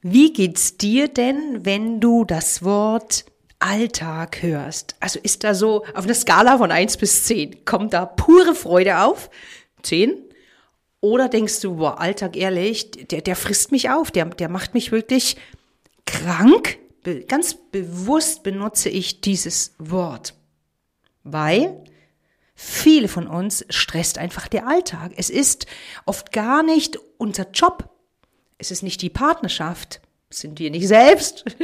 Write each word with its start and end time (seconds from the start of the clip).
Wie 0.00 0.32
geht's 0.32 0.76
dir 0.76 1.08
denn, 1.08 1.64
wenn 1.64 2.00
du 2.00 2.24
das 2.24 2.62
Wort 2.62 3.24
Alltag 3.58 4.42
hörst? 4.42 4.94
Also 5.00 5.18
ist 5.20 5.42
da 5.42 5.54
so 5.54 5.84
auf 5.94 6.04
einer 6.04 6.14
Skala 6.14 6.58
von 6.58 6.70
eins 6.70 6.96
bis 6.96 7.24
zehn 7.24 7.64
kommt 7.64 7.92
da 7.94 8.06
pure 8.06 8.54
Freude 8.54 9.00
auf? 9.00 9.28
Zehn? 9.82 10.16
Oder 11.00 11.28
denkst 11.28 11.60
du, 11.60 11.76
boah, 11.76 12.00
Alltag 12.00 12.36
ehrlich, 12.36 12.90
der, 12.92 13.22
der 13.22 13.34
frisst 13.34 13.72
mich 13.72 13.90
auf, 13.90 14.10
der, 14.12 14.26
der 14.26 14.48
macht 14.48 14.74
mich 14.74 14.92
wirklich 14.92 15.36
krank? 16.06 16.78
Be 17.02 17.24
ganz 17.24 17.54
bewusst 17.54 18.44
benutze 18.44 18.88
ich 18.88 19.20
dieses 19.20 19.74
Wort, 19.78 20.34
weil 21.24 21.84
viele 22.54 23.08
von 23.08 23.26
uns 23.26 23.64
stresst 23.68 24.18
einfach 24.18 24.46
der 24.48 24.66
Alltag. 24.66 25.12
Es 25.16 25.30
ist 25.30 25.66
oft 26.06 26.32
gar 26.32 26.62
nicht 26.62 26.98
unser 27.16 27.50
Job, 27.50 27.88
es 28.58 28.70
ist 28.70 28.82
nicht 28.82 29.02
die 29.02 29.10
Partnerschaft, 29.10 30.00
sind 30.30 30.58
wir 30.58 30.70
nicht 30.70 30.88
selbst. 30.88 31.44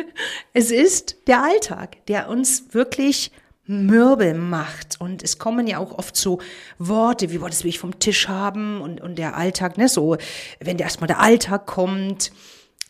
Es 0.57 0.71
ist 0.71 1.27
der 1.27 1.43
Alltag, 1.43 2.07
der 2.07 2.29
uns 2.29 2.73
wirklich 2.73 3.33
mürbe 3.67 4.35
macht. 4.35 5.01
Und 5.01 5.23
es 5.23 5.39
kommen 5.39 5.67
ja 5.67 5.79
auch 5.79 5.99
oft 5.99 6.17
so 6.17 6.39
Worte, 6.79 7.31
wie, 7.31 7.39
boah, 7.39 7.49
das 7.49 7.65
will 7.65 7.71
ich 7.71 7.81
vom 7.81 7.99
Tisch 7.99 8.29
haben 8.29 8.81
und, 8.81 9.01
und 9.01 9.17
der 9.17 9.37
Alltag, 9.37 9.79
ne, 9.79 9.89
so, 9.89 10.17
wenn 10.61 10.79
erstmal 10.79 11.09
der 11.09 11.21
Alltag 11.21 11.67
kommt. 11.67 12.31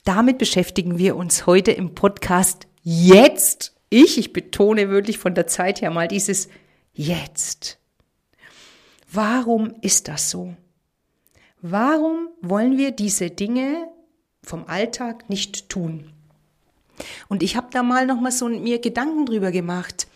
Damit 0.04 0.36
beschäftigen 0.36 0.98
wir 0.98 1.16
uns 1.16 1.46
heute 1.46 1.72
im 1.72 1.94
Podcast 1.94 2.66
jetzt. 2.82 3.74
Ich, 3.88 4.18
ich 4.18 4.32
betone 4.32 4.90
wirklich 4.90 5.18
von 5.18 5.34
der 5.34 5.46
Zeit 5.46 5.80
her 5.80 5.90
mal 5.90 6.08
dieses 6.08 6.48
jetzt. 6.92 7.78
Warum 9.10 9.74
ist 9.80 10.08
das 10.08 10.30
so? 10.30 10.54
Warum 11.62 12.28
wollen 12.42 12.76
wir 12.76 12.90
diese 12.90 13.30
Dinge 13.30 13.88
vom 14.44 14.64
Alltag 14.66 15.28
nicht 15.28 15.68
tun. 15.68 16.10
Und 17.28 17.42
ich 17.42 17.56
habe 17.56 17.68
da 17.70 17.82
mal 17.82 18.06
noch 18.06 18.20
mal 18.20 18.30
so 18.30 18.48
mir 18.48 18.78
Gedanken 18.78 19.26
drüber 19.26 19.50
gemacht. 19.50 20.06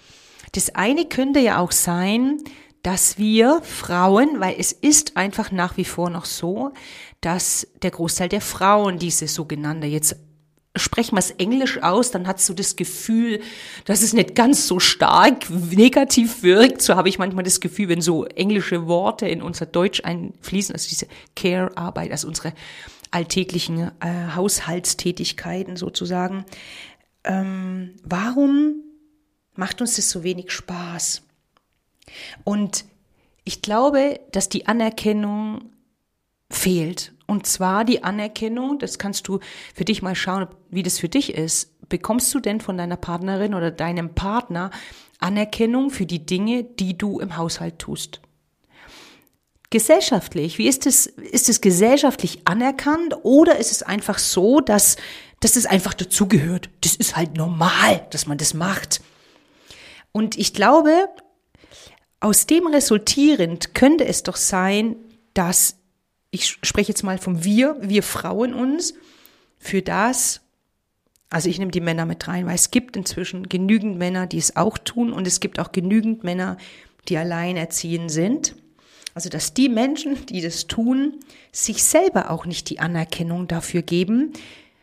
Das 0.53 0.75
eine 0.75 1.07
könnte 1.07 1.41
ja 1.41 1.59
auch 1.59 1.73
sein, 1.73 2.39
dass 2.83 3.19
wir 3.19 3.61
Frauen, 3.63 4.41
weil 4.41 4.55
es 4.59 4.73
ist 4.73 5.17
einfach 5.17 5.51
nach 5.51 5.77
wie 5.77 5.85
vor 5.85 6.11
noch 6.11 6.25
so, 6.25 6.73
dass 7.21 7.67
der 7.83 7.91
Großteil 7.91 8.29
der 8.29 8.41
Frauen 8.41 8.99
diese 8.99 9.27
sogenannte 9.27 9.87
jetzt 9.87 10.17
sprechen 10.77 11.17
wir 11.17 11.21
es 11.21 11.33
Englisch 11.33 11.83
aus, 11.83 12.11
dann 12.11 12.27
hast 12.27 12.49
du 12.49 12.55
das 12.55 12.77
Gefühl, 12.77 13.41
dass 13.85 14.03
es 14.03 14.13
nicht 14.13 14.35
ganz 14.35 14.67
so 14.69 14.79
stark 14.79 15.51
negativ 15.51 16.43
wirkt. 16.43 16.83
So 16.83 16.95
habe 16.95 17.09
ich 17.09 17.19
manchmal 17.19 17.45
das 17.45 17.61
Gefühl, 17.61 17.89
wenn 17.89 18.01
so 18.01 18.25
englische 18.27 18.87
Worte 18.87 19.27
in 19.27 19.43
unser 19.43 19.67
Deutsch 19.67 20.03
einfließen, 20.05 20.75
also 20.75 20.89
diese 20.89 21.09
Care-Arbeit, 21.35 22.13
also 22.13 22.29
unsere 22.29 22.53
alltäglichen 23.11 23.91
äh, 24.01 24.35
Haushaltstätigkeiten 24.35 25.77
sozusagen. 25.77 26.45
Ähm, 27.25 27.97
warum 28.05 28.83
macht 29.55 29.81
uns 29.81 29.97
das 29.97 30.11
so 30.11 30.23
wenig 30.23 30.51
Spaß? 30.51 31.23
Und 32.45 32.85
ich 33.45 33.63
glaube, 33.63 34.21
dass 34.33 34.49
die 34.49 34.67
Anerkennung 34.67 35.73
fehlt. 36.51 37.13
Und 37.27 37.47
zwar 37.47 37.85
die 37.85 38.05
Anerkennung, 38.05 38.79
das 38.79 38.99
kannst 38.99 39.29
du 39.29 39.41
für 39.75 39.85
dich 39.85 40.03
mal 40.03 40.15
schauen, 40.15 40.47
wie 40.71 40.83
das 40.83 40.99
für 40.99 41.09
dich 41.09 41.35
ist. 41.35 41.75
Bekommst 41.89 42.35
du 42.35 42.41
denn 42.41 42.61
von 42.61 42.77
deiner 42.77 42.97
Partnerin 42.97 43.55
oder 43.55 43.71
deinem 43.71 44.15
Partner 44.15 44.71
Anerkennung 45.19 45.91
für 45.91 46.07
die 46.07 46.25
Dinge, 46.25 46.65
die 46.65 46.97
du 46.97 47.21
im 47.21 47.37
Haushalt 47.37 47.79
tust? 47.79 48.21
Gesellschaftlich, 49.71 50.57
wie 50.57 50.67
ist 50.67 50.87
es, 50.87 51.07
ist 51.07 51.51
es 51.51 51.61
gesellschaftlich 51.61 52.41
anerkannt 52.47 53.15
oder 53.23 53.59
ist 53.59 53.71
es 53.71 53.83
einfach 53.83 54.19
so, 54.19 54.61
dass, 54.61 54.97
dass 55.41 55.57
es 55.57 55.67
einfach 55.67 55.93
dazugehört? 55.93 56.71
Das 56.81 56.97
ist 56.97 57.17
halt 57.17 57.37
normal, 57.37 58.07
dass 58.11 58.27
man 58.27 58.39
das 58.39 58.55
macht. 58.55 59.03
Und 60.11 60.39
ich 60.39 60.55
glaube, 60.55 61.11
aus 62.21 62.47
dem 62.47 62.67
resultierend 62.67 63.75
könnte 63.75 64.07
es 64.07 64.23
doch 64.23 64.37
sein, 64.37 64.97
dass, 65.35 65.77
ich 66.31 66.49
spreche 66.63 66.89
jetzt 66.89 67.03
mal 67.03 67.19
vom 67.19 67.45
Wir, 67.45 67.77
wir 67.83 68.03
Frauen 68.03 68.55
uns, 68.55 68.95
für 69.59 69.83
das, 69.83 70.41
also 71.29 71.51
ich 71.51 71.59
nehme 71.59 71.73
die 71.73 71.83
Männer 71.83 72.07
mit 72.07 72.27
rein, 72.27 72.47
weil 72.47 72.55
es 72.55 72.71
gibt 72.71 72.97
inzwischen 72.97 73.51
genügend 73.51 73.99
Männer, 73.99 74.27
die 74.27 74.39
es 74.39 74.57
auch 74.57 74.79
tun 74.79 75.13
und 75.13 75.27
es 75.27 75.41
gibt 75.41 75.61
auch 75.61 75.73
genügend 75.73 76.25
Männer, 76.25 76.57
die 77.09 77.19
alleinerziehend 77.19 78.11
sind 78.11 78.55
also, 79.19 79.31
dass 79.31 79.53
die 79.53 79.69
Menschen, 79.69 80.27
die 80.27 80.41
das 80.41 80.69
tun, 80.69 81.19
sich 81.51 81.83
selber 81.83 82.31
auch 82.31 82.47
nicht 82.47 82.71
die 82.71 82.79
Anerkennung 82.79 83.49
dafür 83.49 83.83
geben, 83.83 84.33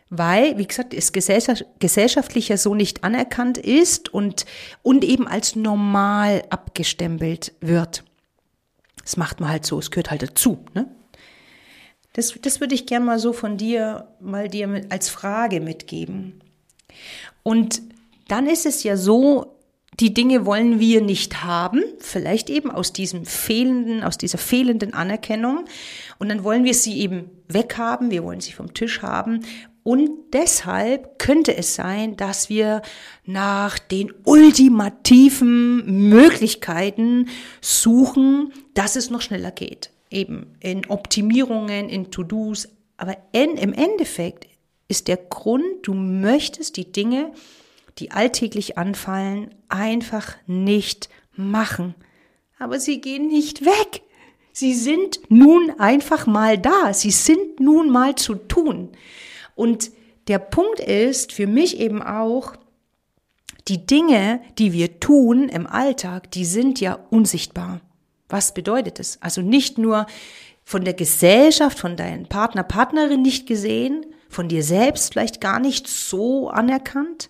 weil, 0.09 0.57
wie 0.57 0.67
gesagt, 0.67 0.93
es 0.93 1.13
gesellschaftlich 1.13 2.49
ja 2.49 2.57
so 2.57 2.75
nicht 2.75 3.05
anerkannt 3.05 3.57
ist 3.57 4.13
und, 4.13 4.45
und 4.83 5.05
eben 5.05 5.25
als 5.25 5.55
normal 5.55 6.43
abgestempelt 6.49 7.53
wird. 7.61 8.03
Das 9.03 9.15
macht 9.15 9.39
man 9.39 9.47
halt 9.47 9.65
so, 9.65 9.79
es 9.79 9.89
gehört 9.89 10.11
halt 10.11 10.23
dazu. 10.23 10.65
Ne? 10.73 10.85
Das, 12.11 12.35
das 12.41 12.59
würde 12.59 12.75
ich 12.75 12.85
gerne 12.87 13.05
mal 13.05 13.19
so 13.19 13.31
von 13.31 13.55
dir, 13.55 14.09
mal 14.19 14.49
dir 14.49 14.67
mit, 14.67 14.91
als 14.91 15.07
Frage 15.07 15.61
mitgeben. 15.61 16.41
Und 17.41 17.81
dann 18.27 18.47
ist 18.47 18.65
es 18.65 18.83
ja 18.83 18.97
so, 18.97 19.54
die 19.99 20.13
Dinge 20.13 20.45
wollen 20.45 20.79
wir 20.79 21.01
nicht 21.01 21.43
haben, 21.43 21.83
vielleicht 21.99 22.49
eben 22.49 22.69
aus 22.69 22.91
diesem 22.91 23.25
fehlenden, 23.25 24.03
aus 24.03 24.17
dieser 24.17 24.37
fehlenden 24.37 24.93
Anerkennung. 24.93 25.65
Und 26.19 26.29
dann 26.29 26.43
wollen 26.43 26.65
wir 26.65 26.73
sie 26.73 26.99
eben 26.99 27.29
weghaben, 27.47 28.11
wir 28.11 28.23
wollen 28.23 28.41
sie 28.41 28.51
vom 28.51 28.73
Tisch 28.73 29.01
haben. 29.01 29.45
Und 29.83 30.09
deshalb 30.33 31.19
könnte 31.19 31.55
es 31.55 31.75
sein, 31.75 32.17
dass 32.17 32.49
wir 32.49 32.81
nach 33.25 33.77
den 33.77 34.11
ultimativen 34.23 36.09
Möglichkeiten 36.09 37.29
suchen, 37.61 38.51
dass 38.73 38.95
es 38.95 39.11
noch 39.11 39.21
schneller 39.21 39.51
geht. 39.51 39.91
Eben 40.09 40.55
in 40.59 40.87
Optimierungen, 40.87 41.87
in 41.87 42.09
To-Dos. 42.11 42.67
Aber 42.97 43.15
in, 43.31 43.57
im 43.57 43.73
Endeffekt 43.73 44.47
ist 44.87 45.07
der 45.07 45.17
Grund, 45.17 45.63
du 45.83 45.93
möchtest 45.93 46.77
die 46.77 46.91
Dinge 46.91 47.31
die 47.99 48.11
alltäglich 48.11 48.77
anfallen, 48.77 49.53
einfach 49.69 50.35
nicht 50.47 51.09
machen. 51.35 51.95
Aber 52.59 52.79
sie 52.79 53.01
gehen 53.01 53.27
nicht 53.27 53.65
weg. 53.65 54.01
Sie 54.51 54.73
sind 54.73 55.19
nun 55.29 55.71
einfach 55.79 56.27
mal 56.27 56.57
da. 56.57 56.93
Sie 56.93 57.11
sind 57.11 57.59
nun 57.59 57.89
mal 57.89 58.15
zu 58.15 58.35
tun. 58.35 58.89
Und 59.55 59.91
der 60.27 60.39
Punkt 60.39 60.79
ist 60.79 61.33
für 61.33 61.47
mich 61.47 61.79
eben 61.79 62.01
auch, 62.01 62.53
die 63.67 63.85
Dinge, 63.85 64.41
die 64.59 64.73
wir 64.73 64.99
tun 64.99 65.49
im 65.49 65.65
Alltag, 65.65 66.31
die 66.31 66.45
sind 66.45 66.79
ja 66.79 66.99
unsichtbar. 67.09 67.81
Was 68.29 68.53
bedeutet 68.53 68.99
es? 68.99 69.21
Also 69.21 69.41
nicht 69.41 69.77
nur 69.77 70.05
von 70.63 70.83
der 70.83 70.93
Gesellschaft, 70.93 71.79
von 71.79 71.95
deinem 71.95 72.27
Partner, 72.27 72.63
Partnerin 72.63 73.21
nicht 73.21 73.47
gesehen, 73.47 74.05
von 74.29 74.49
dir 74.49 74.63
selbst 74.63 75.13
vielleicht 75.13 75.41
gar 75.41 75.59
nicht 75.59 75.87
so 75.87 76.49
anerkannt, 76.49 77.29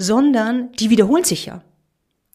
sondern 0.00 0.72
die 0.72 0.88
wiederholen 0.88 1.24
sich 1.24 1.46
ja. 1.46 1.62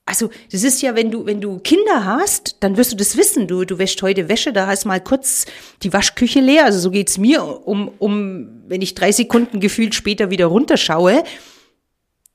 Also, 0.06 0.30
das 0.52 0.64
ist 0.64 0.84
ja, 0.84 0.96
wenn 0.96 1.10
du, 1.10 1.26
wenn 1.26 1.42
du 1.42 1.58
Kinder 1.58 2.06
hast, 2.06 2.58
dann 2.60 2.78
wirst 2.78 2.92
du 2.92 2.96
das 2.96 3.18
wissen. 3.18 3.48
Du, 3.48 3.66
du 3.66 3.80
wäschst 3.80 4.04
heute 4.04 4.30
Wäsche, 4.30 4.54
da 4.54 4.68
hast 4.68 4.86
mal 4.86 5.02
kurz 5.02 5.48
die 5.82 5.92
Waschküche 5.92 6.42
leer. 6.42 6.66
Also 6.66 6.78
so 6.78 6.92
geht's 6.92 7.18
mir, 7.18 7.68
um, 7.68 7.92
um, 7.98 8.62
wenn 8.68 8.84
ich 8.84 8.94
drei 8.94 9.12
Sekunden 9.12 9.60
gefühlt 9.60 9.96
später 9.96 10.30
wieder 10.30 10.46
runterschaue, 10.46 11.24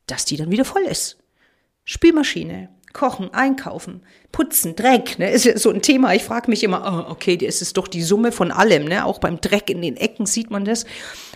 dass 0.07 0.25
die 0.25 0.37
dann 0.37 0.51
wieder 0.51 0.65
voll 0.65 0.83
ist. 0.83 1.19
Spülmaschine, 1.85 2.71
Kochen, 2.93 3.33
Einkaufen, 3.33 4.03
Putzen, 4.33 4.75
Dreck, 4.75 5.19
ne, 5.19 5.31
ist 5.31 5.45
ja 5.45 5.57
so 5.57 5.71
ein 5.71 5.83
Thema. 5.83 6.15
Ich 6.15 6.25
frage 6.25 6.51
mich 6.51 6.65
immer, 6.65 7.07
oh, 7.09 7.13
okay, 7.13 7.37
das 7.37 7.63
ist 7.63 7.77
doch 7.77 7.87
die 7.87 8.03
Summe 8.03 8.33
von 8.33 8.51
allem, 8.51 8.85
ne? 8.85 9.05
Auch 9.05 9.19
beim 9.19 9.41
Dreck 9.41 9.71
in 9.71 9.81
den 9.81 9.97
Ecken 9.97 10.27
sieht 10.27 10.51
man 10.51 10.65
das. 10.65 10.85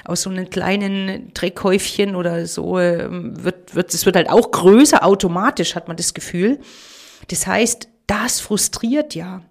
Aus 0.04 0.22
so 0.22 0.30
einem 0.30 0.50
kleinen 0.50 1.32
Dreckhäufchen 1.32 2.16
oder 2.16 2.46
so 2.46 2.78
ähm, 2.78 3.42
wird, 3.42 3.74
wird, 3.74 3.94
es 3.94 4.04
wird 4.04 4.16
halt 4.16 4.28
auch 4.28 4.50
größer 4.50 5.04
automatisch, 5.04 5.74
hat 5.74 5.88
man 5.88 5.96
das 5.96 6.12
Gefühl. 6.12 6.58
Das 7.28 7.46
heißt, 7.46 7.88
das 8.06 8.40
frustriert 8.40 9.14
ja, 9.14 9.42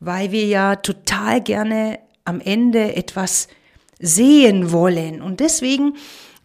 weil 0.00 0.32
wir 0.32 0.46
ja 0.46 0.76
total 0.76 1.40
gerne 1.40 1.98
am 2.24 2.40
Ende 2.40 2.96
etwas 2.96 3.48
sehen 3.98 4.72
wollen. 4.72 5.22
Und 5.22 5.40
deswegen 5.40 5.94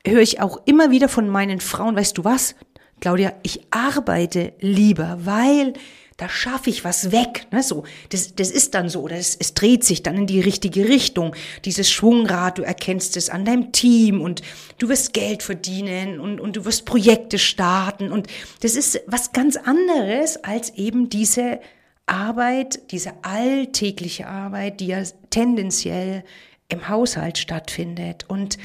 höre 0.05 0.21
ich 0.21 0.39
auch 0.39 0.61
immer 0.65 0.91
wieder 0.91 1.09
von 1.09 1.27
meinen 1.27 1.59
Frauen, 1.59 1.95
weißt 1.95 2.17
du 2.17 2.23
was, 2.23 2.55
Claudia, 2.99 3.33
ich 3.43 3.61
arbeite 3.71 4.53
lieber, 4.59 5.19
weil 5.23 5.73
da 6.17 6.27
schaffe 6.27 6.71
ich 6.71 6.83
was 6.83 7.11
weg. 7.11 7.45
Ne? 7.51 7.61
So, 7.61 7.83
das, 8.09 8.33
das 8.33 8.49
ist 8.49 8.73
dann 8.73 8.89
so, 8.89 9.07
das, 9.07 9.35
es 9.39 9.53
dreht 9.53 9.83
sich 9.83 10.01
dann 10.01 10.17
in 10.17 10.25
die 10.25 10.39
richtige 10.39 10.89
Richtung. 10.89 11.35
Dieses 11.63 11.91
Schwungrad, 11.91 12.57
du 12.57 12.63
erkennst 12.63 13.15
es 13.17 13.29
an 13.29 13.45
deinem 13.45 13.71
Team 13.71 14.19
und 14.19 14.41
du 14.79 14.89
wirst 14.89 15.13
Geld 15.13 15.43
verdienen 15.43 16.19
und, 16.19 16.41
und 16.41 16.55
du 16.55 16.65
wirst 16.65 16.85
Projekte 16.85 17.37
starten. 17.37 18.11
Und 18.11 18.27
das 18.61 18.75
ist 18.75 18.99
was 19.05 19.31
ganz 19.31 19.57
anderes 19.57 20.43
als 20.43 20.71
eben 20.71 21.09
diese 21.09 21.59
Arbeit, 22.07 22.91
diese 22.91 23.13
alltägliche 23.21 24.27
Arbeit, 24.27 24.79
die 24.79 24.87
ja 24.87 25.03
tendenziell 25.29 26.23
im 26.67 26.89
Haushalt 26.89 27.37
stattfindet. 27.37 28.25
Und 28.27 28.57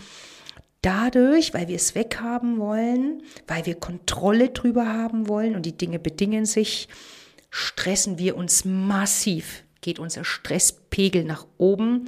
dadurch, 0.82 1.54
weil 1.54 1.68
wir 1.68 1.76
es 1.76 1.94
weghaben 1.94 2.58
wollen, 2.58 3.22
weil 3.46 3.64
wir 3.66 3.76
Kontrolle 3.76 4.50
drüber 4.50 4.86
haben 4.86 5.28
wollen 5.28 5.56
und 5.56 5.64
die 5.64 5.76
Dinge 5.76 5.98
bedingen 5.98 6.44
sich, 6.44 6.88
stressen 7.50 8.18
wir 8.18 8.36
uns 8.36 8.64
massiv, 8.64 9.64
geht 9.80 9.98
unser 9.98 10.24
Stresspegel 10.24 11.24
nach 11.24 11.46
oben, 11.58 12.06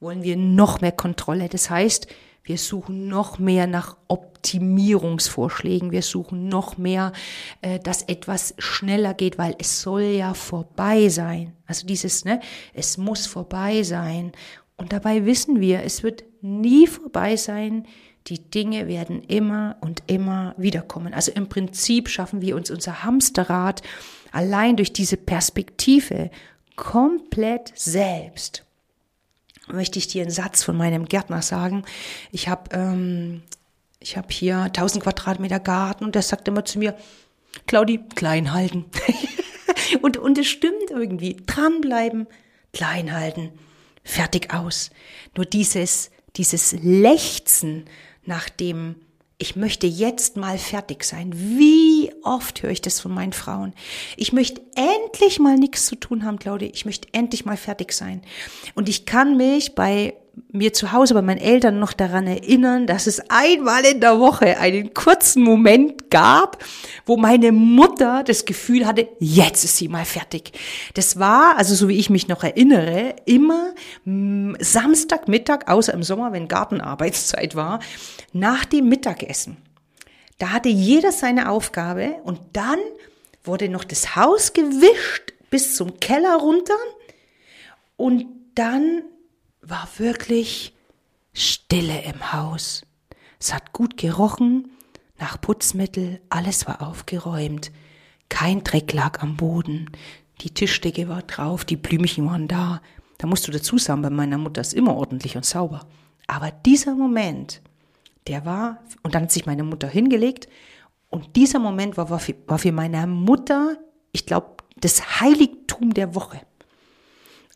wollen 0.00 0.22
wir 0.22 0.36
noch 0.36 0.80
mehr 0.80 0.92
Kontrolle. 0.92 1.48
Das 1.48 1.70
heißt, 1.70 2.08
wir 2.48 2.56
suchen 2.56 3.08
noch 3.08 3.38
mehr 3.38 3.66
nach 3.66 3.98
Optimierungsvorschlägen. 4.08 5.92
Wir 5.92 6.00
suchen 6.00 6.48
noch 6.48 6.78
mehr, 6.78 7.12
äh, 7.60 7.78
dass 7.78 8.04
etwas 8.04 8.54
schneller 8.56 9.12
geht, 9.12 9.36
weil 9.36 9.54
es 9.58 9.82
soll 9.82 10.02
ja 10.02 10.32
vorbei 10.32 11.10
sein. 11.10 11.52
Also 11.66 11.86
dieses, 11.86 12.24
ne, 12.24 12.40
es 12.72 12.96
muss 12.96 13.26
vorbei 13.26 13.82
sein. 13.82 14.32
Und 14.78 14.94
dabei 14.94 15.26
wissen 15.26 15.60
wir, 15.60 15.82
es 15.82 16.02
wird 16.02 16.24
nie 16.40 16.86
vorbei 16.86 17.36
sein. 17.36 17.86
Die 18.28 18.50
Dinge 18.50 18.88
werden 18.88 19.22
immer 19.22 19.76
und 19.80 20.02
immer 20.06 20.54
wiederkommen. 20.56 21.14
Also 21.14 21.32
im 21.32 21.48
Prinzip 21.48 22.08
schaffen 22.08 22.40
wir 22.40 22.56
uns 22.56 22.70
unser 22.70 23.02
Hamsterrad 23.02 23.82
allein 24.32 24.76
durch 24.76 24.92
diese 24.92 25.16
Perspektive 25.16 26.30
komplett 26.76 27.72
selbst 27.74 28.64
möchte 29.70 29.98
ich 29.98 30.08
dir 30.08 30.22
einen 30.22 30.30
Satz 30.30 30.62
von 30.62 30.78
meinem 30.78 31.04
Gärtner 31.04 31.42
sagen. 31.42 31.84
Ich 32.32 32.48
habe 32.48 32.74
ähm, 32.74 33.42
ich 34.00 34.16
habe 34.16 34.28
hier 34.30 34.62
1000 34.62 35.02
Quadratmeter 35.02 35.60
Garten 35.60 36.04
und 36.04 36.14
der 36.14 36.22
sagt 36.22 36.48
immer 36.48 36.64
zu 36.64 36.78
mir, 36.78 36.96
Claudi, 37.66 38.00
klein 38.14 38.52
halten. 38.52 38.84
und, 40.02 40.16
und 40.16 40.38
es 40.38 40.46
stimmt 40.46 40.90
irgendwie. 40.90 41.36
Dranbleiben, 41.46 42.26
klein 42.72 43.12
halten, 43.12 43.50
fertig 44.04 44.54
aus. 44.54 44.90
Nur 45.36 45.46
dieses, 45.46 46.10
dieses 46.36 46.72
Lechzen 46.80 47.86
nach 48.28 48.48
dem 48.48 48.96
ich 49.40 49.54
möchte 49.54 49.86
jetzt 49.86 50.36
mal 50.36 50.58
fertig 50.58 51.04
sein. 51.04 51.30
Wie 51.32 52.12
oft 52.24 52.60
höre 52.60 52.72
ich 52.72 52.82
das 52.82 52.98
von 52.98 53.14
meinen 53.14 53.32
Frauen? 53.32 53.72
Ich 54.16 54.32
möchte 54.32 54.60
endlich 54.74 55.38
mal 55.38 55.56
nichts 55.56 55.86
zu 55.86 55.94
tun 55.94 56.24
haben, 56.24 56.40
Claudia. 56.40 56.68
Ich 56.72 56.84
möchte 56.84 57.06
endlich 57.12 57.44
mal 57.44 57.56
fertig 57.56 57.92
sein. 57.92 58.22
Und 58.74 58.88
ich 58.88 59.06
kann 59.06 59.36
mich 59.36 59.76
bei 59.76 60.14
mir 60.50 60.72
zu 60.72 60.92
Hause 60.92 61.14
bei 61.14 61.22
meinen 61.22 61.40
Eltern 61.40 61.78
noch 61.78 61.92
daran 61.92 62.26
erinnern, 62.26 62.86
dass 62.86 63.06
es 63.06 63.20
einmal 63.30 63.84
in 63.84 64.00
der 64.00 64.18
Woche 64.18 64.58
einen 64.58 64.94
kurzen 64.94 65.42
Moment 65.42 66.10
gab, 66.10 66.64
wo 67.06 67.16
meine 67.16 67.52
Mutter 67.52 68.22
das 68.24 68.44
Gefühl 68.44 68.86
hatte, 68.86 69.08
jetzt 69.18 69.64
ist 69.64 69.76
sie 69.76 69.88
mal 69.88 70.04
fertig. 70.04 70.52
Das 70.94 71.18
war, 71.18 71.56
also 71.56 71.74
so 71.74 71.88
wie 71.88 71.98
ich 71.98 72.10
mich 72.10 72.28
noch 72.28 72.44
erinnere, 72.44 73.16
immer 73.24 73.74
mm, 74.04 74.54
Samstagmittag, 74.58 75.68
außer 75.68 75.94
im 75.94 76.02
Sommer, 76.02 76.32
wenn 76.32 76.48
Gartenarbeitszeit 76.48 77.54
war, 77.54 77.80
nach 78.32 78.64
dem 78.64 78.88
Mittagessen. 78.88 79.56
Da 80.38 80.50
hatte 80.50 80.68
jeder 80.68 81.12
seine 81.12 81.50
Aufgabe 81.50 82.16
und 82.24 82.40
dann 82.52 82.78
wurde 83.44 83.68
noch 83.68 83.84
das 83.84 84.14
Haus 84.14 84.52
gewischt 84.52 85.32
bis 85.50 85.74
zum 85.76 85.98
Keller 86.00 86.36
runter 86.36 86.74
und 87.96 88.26
dann 88.54 89.02
war 89.68 89.88
wirklich 89.98 90.74
Stille 91.32 92.02
im 92.02 92.32
Haus. 92.32 92.82
Es 93.38 93.52
hat 93.52 93.72
gut 93.72 93.96
gerochen, 93.96 94.70
nach 95.18 95.40
Putzmittel, 95.40 96.20
alles 96.30 96.66
war 96.66 96.82
aufgeräumt. 96.82 97.70
Kein 98.28 98.64
Dreck 98.64 98.92
lag 98.92 99.20
am 99.22 99.36
Boden. 99.36 99.90
Die 100.40 100.50
Tischdecke 100.50 101.08
war 101.08 101.22
drauf, 101.22 101.64
die 101.64 101.76
Blümchen 101.76 102.26
waren 102.26 102.48
da. 102.48 102.80
Da 103.18 103.26
musst 103.26 103.46
du 103.46 103.52
dazu 103.52 103.78
sagen, 103.78 104.02
bei 104.02 104.10
meiner 104.10 104.38
Mutter 104.38 104.60
ist 104.60 104.74
immer 104.74 104.94
ordentlich 104.94 105.36
und 105.36 105.44
sauber. 105.44 105.86
Aber 106.26 106.50
dieser 106.50 106.94
Moment, 106.94 107.62
der 108.26 108.44
war, 108.44 108.82
und 109.02 109.14
dann 109.14 109.24
hat 109.24 109.32
sich 109.32 109.46
meine 109.46 109.64
Mutter 109.64 109.88
hingelegt, 109.88 110.48
und 111.10 111.36
dieser 111.36 111.58
Moment 111.58 111.96
war, 111.96 112.10
war, 112.10 112.18
für, 112.18 112.34
war 112.46 112.58
für 112.58 112.72
meine 112.72 113.06
Mutter, 113.06 113.76
ich 114.12 114.26
glaube, 114.26 114.58
das 114.76 115.20
Heiligtum 115.20 115.94
der 115.94 116.14
Woche. 116.14 116.40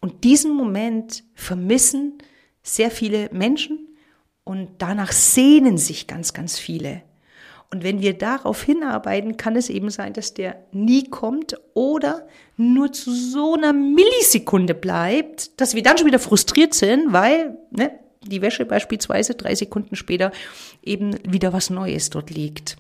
Und 0.03 0.25
diesen 0.25 0.55
Moment 0.55 1.23
vermissen 1.35 2.19
sehr 2.63 2.91
viele 2.91 3.31
Menschen 3.33 3.89
und 4.45 4.69
danach 4.79 5.13
sehnen 5.13 5.79
sich 5.79 6.09
ganz, 6.09 6.35
ganz 6.35 6.59
viele. 6.59 7.03
Und 7.71 7.85
wenn 7.85 8.03
wir 8.03 8.13
darauf 8.13 8.63
hinarbeiten, 8.63 9.37
kann 9.37 9.57
es 9.57 9.71
eben 9.71 9.91
sein, 9.91 10.13
dass 10.13 10.35
der 10.35 10.57
nie 10.73 11.05
kommt 11.05 11.55
oder 11.73 12.27
nur 12.57 12.93
zu 12.93 13.15
so 13.15 13.55
einer 13.55 13.73
Millisekunde 13.73 14.75
bleibt, 14.75 15.59
dass 15.59 15.75
wir 15.75 15.83
dann 15.83 15.97
schon 15.97 16.09
wieder 16.09 16.19
frustriert 16.19 16.75
sind, 16.75 17.13
weil 17.13 17.57
ne, 17.71 17.93
die 18.27 18.43
Wäsche 18.43 18.67
beispielsweise 18.67 19.35
drei 19.35 19.55
Sekunden 19.55 19.97
später 19.97 20.33
eben 20.83 21.17
wieder 21.27 21.53
was 21.53 21.71
Neues 21.71 22.11
dort 22.11 22.31
liegt. 22.31 22.77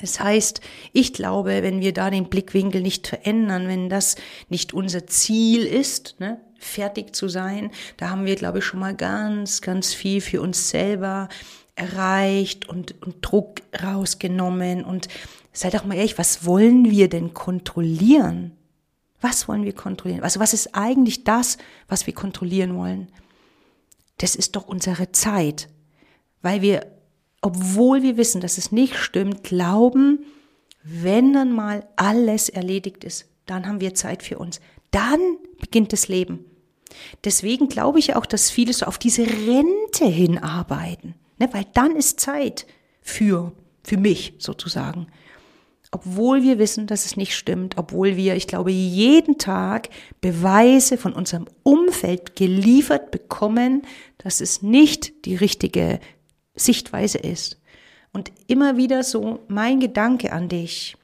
Das 0.00 0.20
heißt, 0.20 0.60
ich 0.92 1.12
glaube, 1.12 1.62
wenn 1.62 1.80
wir 1.80 1.92
da 1.92 2.10
den 2.10 2.28
Blickwinkel 2.28 2.82
nicht 2.82 3.06
verändern, 3.06 3.68
wenn 3.68 3.88
das 3.88 4.16
nicht 4.48 4.72
unser 4.72 5.06
Ziel 5.06 5.64
ist, 5.64 6.16
ne, 6.18 6.40
fertig 6.58 7.14
zu 7.14 7.28
sein, 7.28 7.70
da 7.98 8.10
haben 8.10 8.24
wir, 8.24 8.36
glaube 8.36 8.58
ich, 8.58 8.64
schon 8.64 8.80
mal 8.80 8.96
ganz, 8.96 9.60
ganz 9.60 9.94
viel 9.94 10.20
für 10.20 10.40
uns 10.40 10.70
selber 10.70 11.28
erreicht 11.74 12.68
und, 12.68 13.00
und 13.02 13.16
Druck 13.20 13.62
rausgenommen. 13.82 14.84
Und 14.84 15.08
sei 15.52 15.70
doch 15.70 15.84
mal 15.84 15.94
ehrlich, 15.96 16.18
was 16.18 16.44
wollen 16.44 16.90
wir 16.90 17.08
denn 17.08 17.34
kontrollieren? 17.34 18.52
Was 19.20 19.46
wollen 19.46 19.64
wir 19.64 19.72
kontrollieren? 19.72 20.24
Also 20.24 20.40
was 20.40 20.52
ist 20.52 20.74
eigentlich 20.74 21.24
das, 21.24 21.58
was 21.86 22.06
wir 22.06 22.14
kontrollieren 22.14 22.76
wollen? 22.76 23.08
Das 24.18 24.34
ist 24.34 24.56
doch 24.56 24.66
unsere 24.66 25.12
Zeit, 25.12 25.68
weil 26.42 26.60
wir 26.60 26.86
obwohl 27.42 28.02
wir 28.02 28.16
wissen, 28.16 28.40
dass 28.40 28.56
es 28.56 28.72
nicht 28.72 28.96
stimmt, 28.96 29.42
glauben, 29.42 30.24
wenn 30.82 31.32
dann 31.32 31.52
mal 31.52 31.86
alles 31.96 32.48
erledigt 32.48 33.04
ist, 33.04 33.26
dann 33.46 33.66
haben 33.66 33.80
wir 33.80 33.94
Zeit 33.94 34.22
für 34.22 34.38
uns. 34.38 34.60
Dann 34.92 35.20
beginnt 35.60 35.92
das 35.92 36.08
Leben. 36.08 36.44
Deswegen 37.24 37.68
glaube 37.68 37.98
ich 37.98 38.14
auch, 38.14 38.26
dass 38.26 38.50
viele 38.50 38.72
so 38.72 38.86
auf 38.86 38.98
diese 38.98 39.22
Rente 39.22 40.06
hinarbeiten, 40.06 41.14
ne? 41.38 41.48
weil 41.52 41.66
dann 41.74 41.96
ist 41.96 42.20
Zeit 42.20 42.66
für, 43.00 43.52
für 43.82 43.96
mich 43.96 44.34
sozusagen. 44.38 45.08
Obwohl 45.90 46.42
wir 46.42 46.58
wissen, 46.58 46.86
dass 46.86 47.04
es 47.04 47.16
nicht 47.16 47.34
stimmt, 47.34 47.76
obwohl 47.76 48.16
wir, 48.16 48.34
ich 48.34 48.46
glaube, 48.46 48.70
jeden 48.70 49.36
Tag 49.36 49.90
Beweise 50.22 50.96
von 50.96 51.12
unserem 51.12 51.46
Umfeld 51.64 52.34
geliefert 52.34 53.10
bekommen, 53.10 53.82
dass 54.16 54.40
es 54.40 54.62
nicht 54.62 55.26
die 55.26 55.36
richtige 55.36 56.00
Sichtweise 56.54 57.18
ist. 57.18 57.60
Und 58.12 58.30
immer 58.46 58.76
wieder 58.76 59.02
so 59.02 59.40
mein 59.48 59.80
Gedanke 59.80 60.32
an 60.32 60.48
dich, 60.48 60.96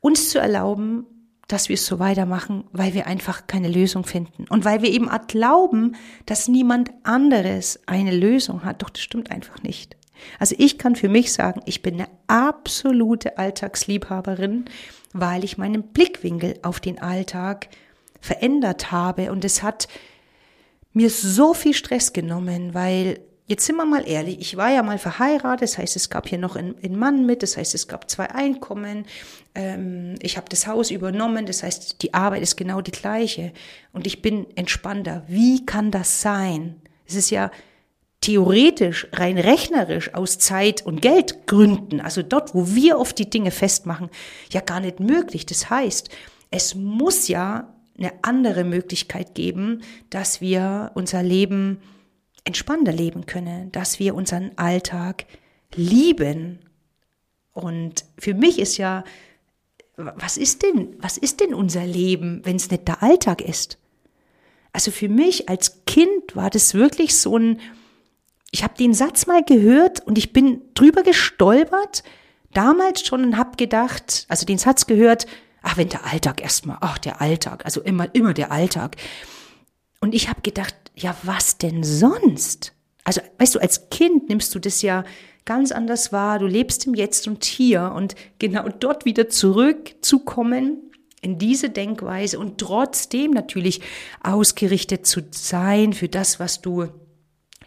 uns 0.00 0.30
zu 0.30 0.38
erlauben, 0.38 1.06
dass 1.48 1.70
wir 1.70 1.74
es 1.74 1.86
so 1.86 1.98
weitermachen, 1.98 2.64
weil 2.72 2.92
wir 2.92 3.06
einfach 3.06 3.46
keine 3.46 3.68
Lösung 3.68 4.04
finden. 4.04 4.44
Und 4.50 4.64
weil 4.64 4.82
wir 4.82 4.90
eben 4.90 5.08
glauben, 5.28 5.96
dass 6.26 6.46
niemand 6.46 6.90
anderes 7.04 7.80
eine 7.86 8.14
Lösung 8.14 8.64
hat. 8.64 8.82
Doch 8.82 8.90
das 8.90 9.02
stimmt 9.02 9.30
einfach 9.30 9.62
nicht. 9.62 9.96
Also 10.38 10.54
ich 10.58 10.78
kann 10.78 10.94
für 10.94 11.08
mich 11.08 11.32
sagen, 11.32 11.62
ich 11.64 11.80
bin 11.80 11.94
eine 11.94 12.08
absolute 12.26 13.38
Alltagsliebhaberin, 13.38 14.66
weil 15.14 15.42
ich 15.42 15.56
meinen 15.56 15.84
Blickwinkel 15.84 16.58
auf 16.62 16.80
den 16.80 17.00
Alltag 17.00 17.68
verändert 18.20 18.92
habe. 18.92 19.32
Und 19.32 19.44
es 19.44 19.62
hat 19.62 19.88
mir 20.92 21.08
so 21.08 21.54
viel 21.54 21.72
Stress 21.72 22.12
genommen, 22.12 22.74
weil 22.74 23.20
Jetzt 23.48 23.64
sind 23.64 23.76
wir 23.76 23.86
mal 23.86 24.06
ehrlich, 24.06 24.40
ich 24.40 24.58
war 24.58 24.70
ja 24.70 24.82
mal 24.82 24.98
verheiratet, 24.98 25.62
das 25.62 25.78
heißt, 25.78 25.96
es 25.96 26.10
gab 26.10 26.28
hier 26.28 26.36
noch 26.36 26.54
einen, 26.54 26.76
einen 26.84 26.98
Mann 26.98 27.24
mit, 27.24 27.42
das 27.42 27.56
heißt, 27.56 27.74
es 27.74 27.88
gab 27.88 28.10
zwei 28.10 28.30
Einkommen, 28.30 29.06
ähm, 29.54 30.16
ich 30.20 30.36
habe 30.36 30.50
das 30.50 30.66
Haus 30.66 30.90
übernommen, 30.90 31.46
das 31.46 31.62
heißt, 31.62 32.02
die 32.02 32.12
Arbeit 32.12 32.42
ist 32.42 32.56
genau 32.56 32.82
die 32.82 32.90
gleiche 32.90 33.52
und 33.94 34.06
ich 34.06 34.20
bin 34.20 34.46
entspannter. 34.54 35.24
Wie 35.28 35.64
kann 35.64 35.90
das 35.90 36.20
sein? 36.20 36.82
Es 37.06 37.14
ist 37.14 37.30
ja 37.30 37.50
theoretisch, 38.20 39.06
rein 39.12 39.38
rechnerisch 39.38 40.12
aus 40.12 40.38
Zeit- 40.38 40.84
und 40.84 41.00
Geldgründen, 41.00 42.02
also 42.02 42.22
dort, 42.22 42.54
wo 42.54 42.74
wir 42.74 42.98
oft 42.98 43.18
die 43.18 43.30
Dinge 43.30 43.50
festmachen, 43.50 44.10
ja 44.52 44.60
gar 44.60 44.80
nicht 44.80 45.00
möglich. 45.00 45.46
Das 45.46 45.70
heißt, 45.70 46.10
es 46.50 46.74
muss 46.74 47.28
ja 47.28 47.72
eine 47.96 48.12
andere 48.20 48.64
Möglichkeit 48.64 49.34
geben, 49.34 49.80
dass 50.10 50.42
wir 50.42 50.90
unser 50.94 51.22
Leben 51.22 51.80
entspannter 52.48 52.92
leben 52.92 53.26
können, 53.26 53.70
dass 53.72 53.98
wir 53.98 54.14
unseren 54.14 54.50
Alltag 54.56 55.26
lieben. 55.74 56.58
Und 57.52 58.04
für 58.18 58.34
mich 58.34 58.58
ist 58.58 58.78
ja, 58.78 59.04
was 59.96 60.36
ist 60.36 60.62
denn, 60.62 60.96
was 60.98 61.18
ist 61.18 61.40
denn 61.40 61.54
unser 61.54 61.84
Leben, 61.86 62.40
wenn 62.44 62.56
es 62.56 62.70
nicht 62.70 62.88
der 62.88 63.02
Alltag 63.02 63.42
ist? 63.42 63.78
Also 64.72 64.90
für 64.90 65.08
mich 65.08 65.48
als 65.48 65.84
Kind 65.84 66.34
war 66.34 66.50
das 66.50 66.74
wirklich 66.74 67.16
so 67.16 67.36
ein, 67.36 67.60
ich 68.50 68.64
habe 68.64 68.74
den 68.78 68.94
Satz 68.94 69.26
mal 69.26 69.44
gehört 69.44 70.06
und 70.06 70.16
ich 70.16 70.32
bin 70.32 70.62
drüber 70.74 71.02
gestolpert, 71.02 72.02
damals 72.54 73.06
schon 73.06 73.24
und 73.24 73.36
habe 73.36 73.56
gedacht, 73.56 74.24
also 74.28 74.46
den 74.46 74.58
Satz 74.58 74.86
gehört, 74.86 75.26
ach, 75.62 75.76
wenn 75.76 75.88
der 75.88 76.06
Alltag 76.06 76.40
erstmal, 76.40 76.78
ach, 76.80 76.98
der 76.98 77.20
Alltag, 77.20 77.64
also 77.64 77.82
immer, 77.82 78.14
immer 78.14 78.32
der 78.32 78.52
Alltag. 78.52 78.96
Und 80.00 80.14
ich 80.14 80.28
habe 80.28 80.40
gedacht, 80.40 80.74
ja, 80.98 81.16
was 81.22 81.58
denn 81.58 81.84
sonst? 81.84 82.72
Also, 83.04 83.20
weißt 83.38 83.54
du, 83.54 83.58
als 83.60 83.88
Kind 83.90 84.28
nimmst 84.28 84.54
du 84.54 84.58
das 84.58 84.82
ja 84.82 85.04
ganz 85.44 85.72
anders 85.72 86.12
wahr. 86.12 86.38
Du 86.38 86.46
lebst 86.46 86.86
im 86.86 86.94
Jetzt 86.94 87.26
und 87.26 87.44
Hier 87.44 87.92
und 87.96 88.14
genau 88.38 88.68
dort 88.68 89.06
wieder 89.06 89.30
zurückzukommen 89.30 90.92
in 91.22 91.38
diese 91.38 91.70
Denkweise 91.70 92.38
und 92.38 92.58
trotzdem 92.58 93.30
natürlich 93.30 93.80
ausgerichtet 94.22 95.06
zu 95.06 95.22
sein 95.30 95.94
für 95.94 96.08
das, 96.08 96.38
was 96.38 96.60
du 96.60 96.88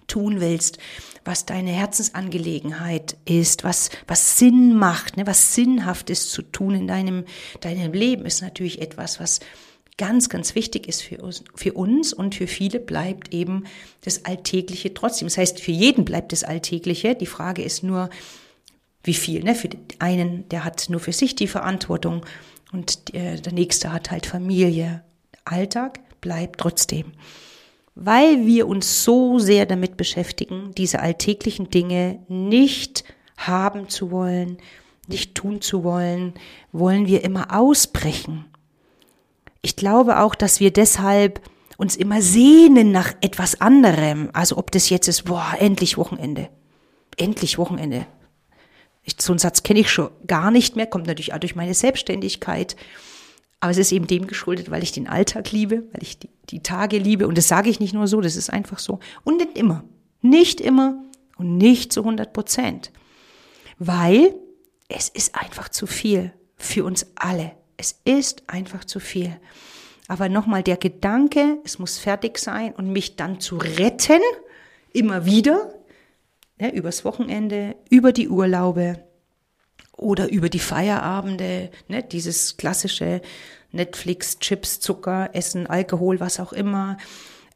tun 0.07 0.39
willst, 0.41 0.77
was 1.25 1.45
deine 1.45 1.71
Herzensangelegenheit 1.71 3.17
ist, 3.25 3.63
was, 3.63 3.89
was 4.07 4.37
Sinn 4.37 4.75
macht, 4.75 5.17
ne, 5.17 5.25
was 5.25 5.55
sinnhaft 5.55 6.09
ist 6.09 6.31
zu 6.31 6.41
tun 6.41 6.75
in 6.75 6.87
deinem, 6.87 7.25
deinem 7.61 7.93
Leben, 7.93 8.25
ist 8.25 8.41
natürlich 8.41 8.81
etwas, 8.81 9.19
was 9.19 9.39
ganz, 10.01 10.29
ganz 10.29 10.55
wichtig 10.55 10.87
ist 10.87 11.03
für 11.03 11.17
uns, 11.17 11.43
für 11.53 11.73
uns 11.73 12.11
und 12.11 12.33
für 12.33 12.47
viele 12.47 12.79
bleibt 12.79 13.35
eben 13.35 13.65
das 14.03 14.25
Alltägliche 14.25 14.95
trotzdem. 14.95 15.27
Das 15.27 15.37
heißt, 15.37 15.59
für 15.59 15.71
jeden 15.71 16.05
bleibt 16.05 16.31
das 16.31 16.43
Alltägliche. 16.43 17.13
Die 17.13 17.27
Frage 17.27 17.61
ist 17.61 17.83
nur, 17.83 18.09
wie 19.03 19.13
viel. 19.13 19.43
Ne? 19.43 19.53
Für 19.53 19.69
den 19.69 19.79
einen, 19.99 20.49
der 20.49 20.63
hat 20.63 20.89
nur 20.89 20.99
für 21.01 21.13
sich 21.13 21.35
die 21.35 21.45
Verantwortung 21.45 22.25
und 22.71 23.13
der, 23.13 23.37
der 23.37 23.53
nächste 23.53 23.93
hat 23.93 24.09
halt 24.09 24.25
Familie. 24.25 25.03
Alltag 25.45 25.99
bleibt 26.19 26.59
trotzdem. 26.59 27.11
Weil 27.93 28.47
wir 28.47 28.67
uns 28.67 29.03
so 29.03 29.37
sehr 29.37 29.67
damit 29.67 29.97
beschäftigen, 29.97 30.71
diese 30.75 30.99
alltäglichen 30.99 31.69
Dinge 31.69 32.23
nicht 32.27 33.03
haben 33.37 33.87
zu 33.87 34.09
wollen, 34.09 34.57
nicht 35.05 35.35
tun 35.35 35.61
zu 35.61 35.83
wollen, 35.83 36.33
wollen 36.71 37.05
wir 37.05 37.23
immer 37.23 37.55
ausbrechen 37.55 38.45
ich 39.61 39.75
glaube 39.75 40.19
auch, 40.19 40.35
dass 40.35 40.59
wir 40.59 40.71
deshalb 40.71 41.41
uns 41.77 41.95
immer 41.95 42.21
sehnen 42.21 42.91
nach 42.91 43.13
etwas 43.21 43.61
anderem. 43.61 44.29
Also 44.33 44.57
ob 44.57 44.71
das 44.71 44.89
jetzt 44.89 45.07
ist, 45.07 45.25
boah, 45.25 45.55
endlich 45.59 45.97
Wochenende. 45.97 46.49
Endlich 47.17 47.57
Wochenende. 47.57 48.05
Ich, 49.03 49.15
so 49.19 49.33
einen 49.33 49.39
Satz 49.39 49.63
kenne 49.63 49.79
ich 49.79 49.91
schon 49.91 50.11
gar 50.27 50.51
nicht 50.51 50.75
mehr, 50.75 50.85
kommt 50.85 51.07
natürlich 51.07 51.33
auch 51.33 51.39
durch 51.39 51.55
meine 51.55 51.73
Selbstständigkeit. 51.73 52.75
Aber 53.59 53.71
es 53.71 53.77
ist 53.77 53.91
eben 53.91 54.07
dem 54.07 54.27
geschuldet, 54.27 54.71
weil 54.71 54.83
ich 54.83 54.91
den 54.91 55.07
Alltag 55.07 55.51
liebe, 55.51 55.83
weil 55.91 56.01
ich 56.01 56.19
die, 56.19 56.29
die 56.49 56.63
Tage 56.63 56.97
liebe. 56.97 57.27
Und 57.27 57.37
das 57.37 57.47
sage 57.47 57.69
ich 57.69 57.79
nicht 57.79 57.93
nur 57.93 58.07
so, 58.07 58.21
das 58.21 58.35
ist 58.35 58.49
einfach 58.49 58.79
so. 58.79 58.99
Und 59.23 59.37
nicht 59.37 59.57
immer. 59.57 59.83
Nicht 60.21 60.61
immer 60.61 61.03
und 61.37 61.57
nicht 61.57 61.93
zu 61.93 62.01
100 62.01 62.33
Prozent. 62.33 62.91
Weil 63.77 64.35
es 64.87 65.09
ist 65.09 65.35
einfach 65.35 65.69
zu 65.69 65.87
viel 65.87 66.33
für 66.57 66.85
uns 66.85 67.07
alle. 67.15 67.53
Es 67.81 67.99
ist 68.05 68.43
einfach 68.45 68.85
zu 68.85 68.99
viel. 68.99 69.35
Aber 70.07 70.29
nochmal 70.29 70.61
der 70.61 70.77
Gedanke, 70.77 71.57
es 71.65 71.79
muss 71.79 71.97
fertig 71.97 72.37
sein 72.37 72.73
und 72.73 72.93
mich 72.93 73.15
dann 73.15 73.39
zu 73.39 73.57
retten, 73.57 74.21
immer 74.93 75.25
wieder, 75.25 75.73
ne, 76.59 76.71
übers 76.75 77.05
Wochenende, 77.05 77.75
über 77.89 78.11
die 78.11 78.29
Urlaube 78.29 79.03
oder 79.97 80.29
über 80.29 80.49
die 80.49 80.59
Feierabende, 80.59 81.71
ne, 81.87 82.03
dieses 82.03 82.55
klassische 82.55 83.19
Netflix, 83.71 84.37
Chips, 84.37 84.79
Zucker, 84.79 85.31
Essen, 85.33 85.65
Alkohol, 85.65 86.19
was 86.19 86.39
auch 86.39 86.53
immer, 86.53 86.97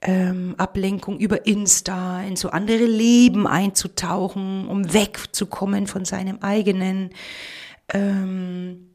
ähm, 0.02 0.56
Ablenkung 0.58 1.20
über 1.20 1.46
Insta, 1.46 2.24
in 2.24 2.36
so 2.36 2.50
andere 2.50 2.86
Leben 2.86 3.46
einzutauchen, 3.46 4.68
um 4.68 4.92
wegzukommen 4.92 5.86
von 5.86 6.04
seinem 6.04 6.40
eigenen. 6.42 7.12
Ähm, 7.94 8.95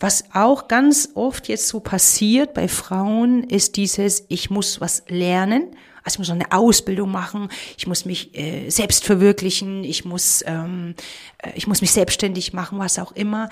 was 0.00 0.24
auch 0.32 0.68
ganz 0.68 1.10
oft 1.14 1.48
jetzt 1.48 1.68
so 1.68 1.80
passiert 1.80 2.54
bei 2.54 2.68
Frauen, 2.68 3.42
ist 3.44 3.76
dieses, 3.76 4.24
ich 4.28 4.48
muss 4.48 4.80
was 4.80 5.02
lernen. 5.08 5.74
Also 6.04 6.14
ich 6.14 6.18
muss 6.20 6.28
noch 6.28 6.36
eine 6.36 6.52
Ausbildung 6.52 7.10
machen, 7.10 7.48
ich 7.76 7.86
muss 7.86 8.04
mich 8.04 8.34
äh, 8.38 8.70
selbst 8.70 9.04
verwirklichen, 9.04 9.84
ich 9.84 10.04
muss, 10.04 10.42
ähm, 10.46 10.94
äh, 11.38 11.50
ich 11.54 11.66
muss 11.66 11.80
mich 11.80 11.90
selbstständig 11.90 12.52
machen, 12.52 12.78
was 12.78 12.98
auch 12.98 13.12
immer. 13.12 13.50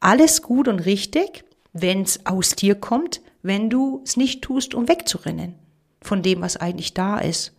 Alles 0.00 0.42
gut 0.42 0.68
und 0.68 0.80
richtig, 0.80 1.44
wenn 1.72 2.02
es 2.02 2.26
aus 2.26 2.50
dir 2.50 2.74
kommt, 2.74 3.22
wenn 3.42 3.70
du 3.70 4.02
es 4.04 4.16
nicht 4.16 4.42
tust, 4.42 4.74
um 4.74 4.88
wegzurennen 4.88 5.54
von 6.02 6.22
dem, 6.22 6.40
was 6.40 6.56
eigentlich 6.56 6.92
da 6.92 7.18
ist, 7.18 7.54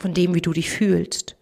von 0.00 0.14
dem, 0.14 0.34
wie 0.34 0.40
du 0.40 0.52
dich 0.52 0.70
fühlst. 0.70 1.36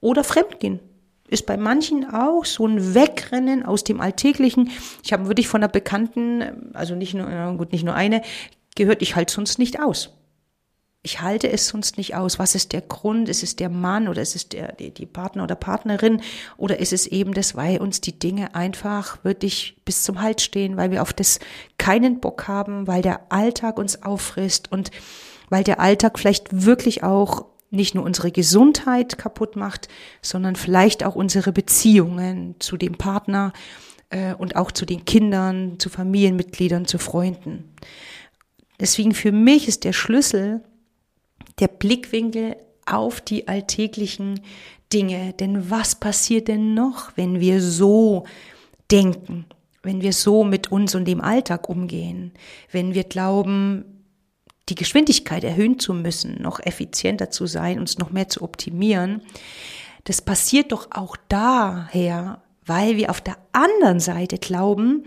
Oder 0.00 0.24
fremdgehen 0.24 0.80
ist 1.28 1.46
bei 1.46 1.56
manchen 1.56 2.08
auch 2.10 2.44
so 2.44 2.66
ein 2.66 2.94
Wegrennen 2.94 3.64
aus 3.64 3.84
dem 3.84 4.00
Alltäglichen. 4.00 4.70
Ich 5.02 5.12
habe 5.12 5.28
wirklich 5.28 5.48
von 5.48 5.62
einer 5.62 5.70
Bekannten, 5.70 6.72
also 6.74 6.94
nicht 6.94 7.14
nur, 7.14 7.54
gut, 7.56 7.72
nicht 7.72 7.84
nur 7.84 7.94
eine, 7.94 8.22
gehört, 8.76 9.02
ich 9.02 9.16
halte 9.16 9.32
sonst 9.32 9.58
nicht 9.58 9.80
aus. 9.80 10.10
Ich 11.02 11.20
halte 11.20 11.50
es 11.50 11.68
sonst 11.68 11.96
nicht 11.96 12.16
aus. 12.16 12.38
Was 12.38 12.54
ist 12.54 12.72
der 12.72 12.80
Grund? 12.80 13.28
Ist 13.28 13.42
es 13.42 13.56
der 13.56 13.68
Mann 13.68 14.08
oder 14.08 14.20
ist 14.20 14.34
es 14.34 14.48
der, 14.48 14.72
die, 14.72 14.90
die 14.90 15.06
Partner 15.06 15.44
oder 15.44 15.54
Partnerin? 15.54 16.22
Oder 16.56 16.80
ist 16.80 16.92
es 16.92 17.06
eben 17.06 17.34
das, 17.34 17.54
weil 17.54 17.78
uns 17.78 18.00
die 18.00 18.18
Dinge 18.18 18.54
einfach 18.54 19.22
wirklich 19.22 19.76
bis 19.84 20.02
zum 20.02 20.20
Hals 20.20 20.42
stehen, 20.42 20.76
weil 20.76 20.90
wir 20.90 21.02
auf 21.02 21.12
das 21.12 21.38
keinen 21.78 22.20
Bock 22.20 22.48
haben, 22.48 22.86
weil 22.86 23.00
der 23.00 23.32
Alltag 23.32 23.78
uns 23.78 24.02
auffrisst 24.02 24.72
und 24.72 24.90
weil 25.50 25.64
der 25.64 25.80
Alltag 25.80 26.18
vielleicht 26.18 26.64
wirklich 26.64 27.04
auch 27.04 27.46
nicht 27.70 27.94
nur 27.94 28.04
unsere 28.04 28.30
Gesundheit 28.30 29.18
kaputt 29.18 29.56
macht, 29.56 29.88
sondern 30.22 30.56
vielleicht 30.56 31.04
auch 31.04 31.14
unsere 31.14 31.52
Beziehungen 31.52 32.56
zu 32.58 32.76
dem 32.76 32.94
Partner 32.94 33.52
äh, 34.10 34.34
und 34.34 34.56
auch 34.56 34.72
zu 34.72 34.86
den 34.86 35.04
Kindern, 35.04 35.78
zu 35.78 35.90
Familienmitgliedern, 35.90 36.86
zu 36.86 36.98
Freunden. 36.98 37.74
Deswegen 38.80 39.12
für 39.12 39.32
mich 39.32 39.68
ist 39.68 39.84
der 39.84 39.92
Schlüssel 39.92 40.62
der 41.58 41.68
Blickwinkel 41.68 42.56
auf 42.86 43.20
die 43.20 43.48
alltäglichen 43.48 44.40
Dinge. 44.92 45.34
Denn 45.34 45.70
was 45.70 45.96
passiert 45.96 46.48
denn 46.48 46.74
noch, 46.74 47.16
wenn 47.16 47.40
wir 47.40 47.60
so 47.60 48.24
denken, 48.90 49.44
wenn 49.82 50.00
wir 50.00 50.12
so 50.12 50.44
mit 50.44 50.72
uns 50.72 50.94
und 50.94 51.06
dem 51.06 51.20
Alltag 51.20 51.68
umgehen, 51.68 52.32
wenn 52.70 52.94
wir 52.94 53.04
glauben, 53.04 53.97
die 54.68 54.74
Geschwindigkeit 54.74 55.44
erhöhen 55.44 55.78
zu 55.78 55.94
müssen, 55.94 56.40
noch 56.42 56.60
effizienter 56.60 57.30
zu 57.30 57.46
sein, 57.46 57.78
uns 57.78 57.98
noch 57.98 58.10
mehr 58.10 58.28
zu 58.28 58.42
optimieren, 58.42 59.22
das 60.04 60.22
passiert 60.22 60.72
doch 60.72 60.88
auch 60.90 61.16
daher, 61.28 62.40
weil 62.64 62.96
wir 62.96 63.10
auf 63.10 63.20
der 63.20 63.36
anderen 63.52 64.00
Seite 64.00 64.38
glauben, 64.38 65.04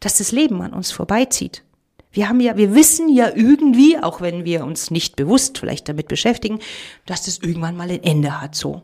dass 0.00 0.18
das 0.18 0.32
Leben 0.32 0.60
an 0.62 0.72
uns 0.72 0.90
vorbeizieht. 0.90 1.62
Wir 2.10 2.28
haben 2.28 2.40
ja, 2.40 2.56
wir 2.56 2.74
wissen 2.74 3.08
ja 3.08 3.30
irgendwie, 3.34 3.98
auch 3.98 4.20
wenn 4.20 4.44
wir 4.44 4.64
uns 4.64 4.90
nicht 4.90 5.16
bewusst 5.16 5.58
vielleicht 5.58 5.88
damit 5.88 6.08
beschäftigen, 6.08 6.58
dass 7.06 7.24
das 7.24 7.38
irgendwann 7.38 7.76
mal 7.76 7.90
ein 7.90 8.02
Ende 8.02 8.40
hat, 8.40 8.54
so. 8.54 8.82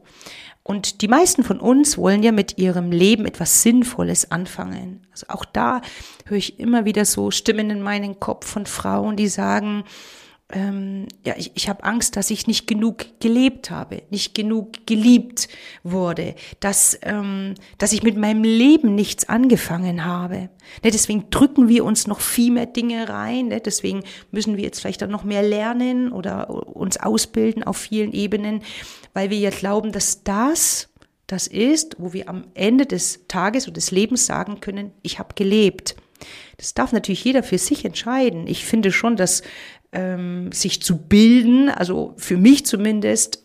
Und 0.69 1.01
die 1.01 1.09
meisten 1.09 1.45
von 1.45 1.61
uns 1.61 1.97
wollen 1.97 2.23
ja 2.23 2.31
mit 2.31 2.59
ihrem 2.59 2.93
Leben 2.93 3.25
etwas 3.25 3.63
Sinnvolles 3.63 4.31
anfangen. 4.31 5.07
Also 5.11 5.25
auch 5.31 5.47
da 5.47 5.81
höre 6.27 6.37
ich 6.37 6.61
immer 6.61 6.85
wieder 6.85 7.07
so 7.07 7.31
Stimmen 7.31 7.71
in 7.71 7.81
meinen 7.81 8.21
Kopf 8.21 8.47
von 8.47 8.67
Frauen, 8.67 9.17
die 9.17 9.29
sagen, 9.29 9.85
ähm, 10.51 11.07
ja, 11.25 11.35
ich, 11.37 11.53
ich 11.55 11.69
habe 11.69 11.85
Angst, 11.85 12.17
dass 12.17 12.31
ich 12.31 12.47
nicht 12.47 12.67
genug 12.67 13.05
gelebt 13.21 13.71
habe, 13.71 14.03
nicht 14.11 14.35
genug 14.35 14.87
geliebt 14.87 15.49
wurde, 15.85 16.35
dass, 16.61 16.99
ähm, 17.03 17.55
dass 17.77 17.93
ich 17.93 18.03
mit 18.03 18.17
meinem 18.17 18.45
Leben 18.45 18.95
nichts 18.95 19.29
angefangen 19.29 20.07
habe. 20.07 20.49
Ne, 20.83 20.91
deswegen 20.91 21.29
drücken 21.29 21.69
wir 21.69 21.85
uns 21.85 22.07
noch 22.07 22.21
viel 22.21 22.51
mehr 22.53 22.65
Dinge 22.65 23.11
rein. 23.11 23.49
Ne, 23.49 23.61
deswegen 23.61 24.05
müssen 24.31 24.57
wir 24.57 24.65
jetzt 24.65 24.81
vielleicht 24.81 25.05
auch 25.05 25.09
noch 25.09 25.25
mehr 25.25 25.43
lernen 25.43 26.13
oder 26.13 26.49
uns 26.49 26.99
ausbilden 26.99 27.63
auf 27.63 27.77
vielen 27.77 28.13
Ebenen, 28.13 28.63
weil 29.19 29.31
wir 29.31 29.39
ja 29.39 29.51
glauben, 29.51 29.91
dass 29.91 30.23
das 30.23 30.91
das 31.27 31.49
ist, 31.49 31.97
wo 31.99 32.13
wir 32.13 32.29
am 32.29 32.45
Ende 32.55 32.87
des 32.87 33.27
Tages 33.27 33.67
und 33.67 33.77
des 33.77 33.91
Lebens 33.91 34.27
sagen 34.27 34.61
können, 34.61 34.93
ich 35.03 35.19
habe 35.19 35.35
gelebt. 35.35 35.97
Das 36.57 36.73
darf 36.73 36.93
natürlich 36.93 37.25
jeder 37.25 37.43
für 37.43 37.59
sich 37.59 37.85
entscheiden. 37.85 38.47
Ich 38.47 38.65
finde 38.65 38.93
schon, 38.93 39.17
dass 39.17 39.43
ähm, 39.91 40.53
sich 40.53 40.81
zu 40.83 40.99
bilden, 40.99 41.69
also 41.69 42.15
für 42.17 42.37
mich 42.37 42.65
zumindest, 42.65 43.43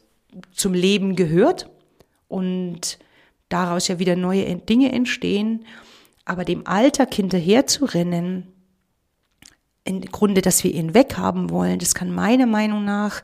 zum 0.51 0.75
Leben 0.75 1.15
gehört 1.15 1.71
und 2.27 2.99
daraus 3.49 3.87
ja 3.87 3.97
wieder 3.97 4.15
neue 4.15 4.55
Dinge 4.57 4.91
entstehen. 4.91 5.65
Aber 6.23 6.45
dem 6.45 6.67
Alltag 6.67 7.15
hinterher 7.15 7.65
zu 7.65 7.85
rennen, 7.85 8.53
im 9.85 10.01
Grunde, 10.01 10.43
dass 10.43 10.63
wir 10.63 10.71
ihn 10.71 10.93
weghaben 10.93 11.49
wollen, 11.49 11.79
das 11.79 11.95
kann 11.95 12.13
meiner 12.13 12.45
Meinung 12.45 12.85
nach 12.85 13.23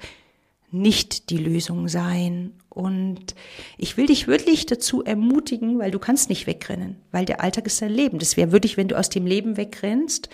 nicht 0.72 1.30
die 1.30 1.38
Lösung 1.38 1.88
sein. 1.88 2.54
Und 2.70 3.36
ich 3.78 3.98
will 3.98 4.06
dich 4.06 4.28
wirklich 4.28 4.66
dazu 4.66 5.04
ermutigen, 5.04 5.80
weil 5.80 5.92
du 5.92 6.00
kannst 6.00 6.30
nicht 6.30 6.48
wegrennen, 6.48 6.98
weil 7.12 7.26
der 7.26 7.42
Alltag 7.42 7.66
ist 7.66 7.82
dein 7.82 7.92
Leben. 7.92 8.20
Das 8.20 8.38
wäre 8.38 8.52
wirklich, 8.52 8.78
wenn 8.78 8.88
du 8.88 8.98
aus 8.98 9.10
dem 9.10 9.26
Leben 9.26 9.58
wegrennst. 9.58 10.30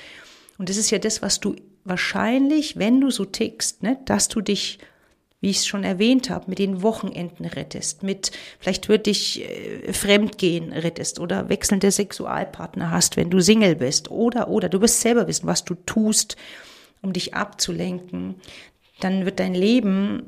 Und 0.57 0.69
das 0.69 0.77
ist 0.77 0.91
ja 0.91 0.99
das, 0.99 1.21
was 1.21 1.39
du 1.39 1.55
wahrscheinlich, 1.85 2.77
wenn 2.77 2.99
du 2.99 3.09
so 3.11 3.25
tickst, 3.25 3.83
ne, 3.83 3.97
dass 4.05 4.27
du 4.27 4.41
dich, 4.41 4.79
wie 5.39 5.49
ich 5.49 5.57
es 5.57 5.67
schon 5.67 5.83
erwähnt 5.83 6.29
habe, 6.29 6.45
mit 6.49 6.59
den 6.59 6.81
Wochenenden 6.81 7.45
rettest, 7.45 8.03
mit 8.03 8.31
vielleicht 8.59 8.89
würde 8.89 9.03
dich 9.03 9.43
äh, 9.43 9.93
Fremdgehen 9.93 10.73
rettest 10.73 11.19
oder 11.19 11.49
wechselnde 11.49 11.91
Sexualpartner 11.91 12.91
hast, 12.91 13.17
wenn 13.17 13.29
du 13.29 13.39
Single 13.39 13.75
bist 13.75 14.09
oder 14.09 14.49
oder 14.49 14.67
du 14.67 14.81
wirst 14.81 15.01
selber 15.01 15.27
wissen, 15.27 15.47
was 15.47 15.63
du 15.63 15.75
tust, 15.75 16.35
um 17.01 17.13
dich 17.13 17.35
abzulenken, 17.35 18.35
dann 19.05 19.25
wird 19.25 19.39
dein 19.39 19.53
Leben 19.53 20.24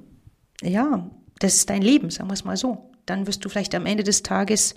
ja 0.62 1.10
das 1.39 1.55
ist 1.55 1.69
dein 1.69 1.81
Leben, 1.81 2.10
sagen 2.10 2.29
wir 2.29 2.34
es 2.34 2.46
mal 2.46 2.57
so. 2.57 2.89
Dann 3.05 3.27
wirst 3.27 3.43
du 3.46 3.50
vielleicht 3.50 3.75
am 3.75 3.86
Ende 3.86 4.03
des 4.03 4.24
Tages 4.24 4.75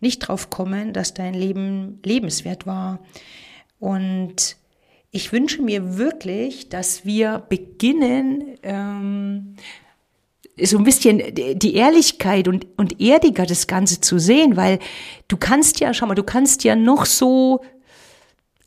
nicht 0.00 0.20
drauf 0.20 0.50
kommen, 0.50 0.92
dass 0.92 1.14
dein 1.14 1.34
Leben 1.34 2.00
lebenswert 2.04 2.66
war. 2.66 3.00
Und 3.78 4.56
ich 5.10 5.32
wünsche 5.32 5.62
mir 5.62 5.98
wirklich, 5.98 6.68
dass 6.68 7.04
wir 7.04 7.44
beginnen, 7.48 8.56
ähm, 8.62 9.56
so 10.62 10.78
ein 10.78 10.84
bisschen 10.84 11.22
die 11.34 11.74
Ehrlichkeit 11.74 12.46
und, 12.46 12.66
und 12.76 13.00
erdiger 13.00 13.46
das 13.46 13.66
Ganze 13.66 14.00
zu 14.00 14.18
sehen, 14.18 14.56
weil 14.56 14.78
du 15.28 15.36
kannst 15.36 15.80
ja, 15.80 15.94
schau 15.94 16.06
mal, 16.06 16.14
du 16.14 16.22
kannst 16.22 16.64
ja 16.64 16.76
noch 16.76 17.06
so, 17.06 17.62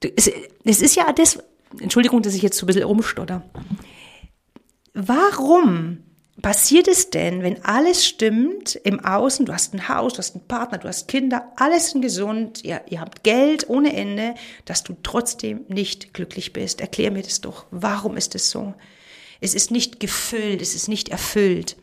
es, 0.01 0.31
es 0.63 0.81
ist 0.81 0.95
ja 0.95 1.11
das, 1.13 1.37
Entschuldigung, 1.79 2.21
dass 2.21 2.33
ich 2.33 2.41
jetzt 2.41 2.57
so 2.57 2.65
ein 2.65 2.67
bisschen 2.67 2.83
rumstotter. 2.83 3.43
Warum 4.93 6.03
passiert 6.41 6.87
es 6.87 7.09
denn, 7.09 7.41
wenn 7.43 7.63
alles 7.63 8.05
stimmt 8.05 8.75
im 8.83 8.99
Außen, 8.99 9.45
du 9.45 9.53
hast 9.53 9.73
ein 9.73 9.87
Haus, 9.87 10.13
du 10.13 10.19
hast 10.19 10.35
einen 10.35 10.47
Partner, 10.47 10.77
du 10.77 10.87
hast 10.87 11.07
Kinder, 11.07 11.51
alles 11.55 11.91
sind 11.91 12.01
gesund, 12.01 12.63
ihr, 12.63 12.81
ihr 12.89 13.01
habt 13.01 13.23
Geld 13.23 13.69
ohne 13.69 13.93
Ende, 13.95 14.35
dass 14.65 14.83
du 14.83 14.95
trotzdem 15.03 15.65
nicht 15.67 16.13
glücklich 16.13 16.53
bist? 16.53 16.81
Erklär 16.81 17.11
mir 17.11 17.23
das 17.23 17.41
doch. 17.41 17.65
Warum 17.71 18.17
ist 18.17 18.35
es 18.35 18.49
so? 18.49 18.73
Es 19.41 19.55
ist 19.55 19.71
nicht 19.71 19.99
gefüllt, 19.99 20.61
es 20.61 20.75
ist 20.75 20.87
nicht 20.87 21.09
erfüllt. 21.09 21.75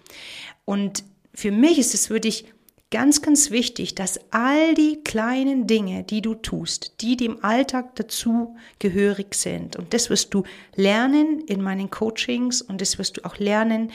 Und 0.64 1.04
für 1.34 1.50
mich 1.50 1.78
ist 1.78 1.94
es 1.94 2.10
wirklich 2.10 2.46
ganz, 2.90 3.22
ganz 3.22 3.50
wichtig, 3.50 3.94
dass 3.94 4.20
all 4.30 4.74
die 4.74 5.02
kleinen 5.04 5.66
Dinge, 5.66 6.02
die 6.02 6.22
du 6.22 6.34
tust, 6.34 7.00
die 7.00 7.16
dem 7.16 7.44
Alltag 7.44 7.94
dazu 7.96 8.56
gehörig 8.78 9.34
sind, 9.34 9.76
und 9.76 9.94
das 9.94 10.10
wirst 10.10 10.34
du 10.34 10.42
lernen 10.74 11.40
in 11.40 11.62
meinen 11.62 11.90
Coachings 11.90 12.62
und 12.62 12.80
das 12.80 12.98
wirst 12.98 13.16
du 13.16 13.24
auch 13.24 13.38
lernen 13.38 13.92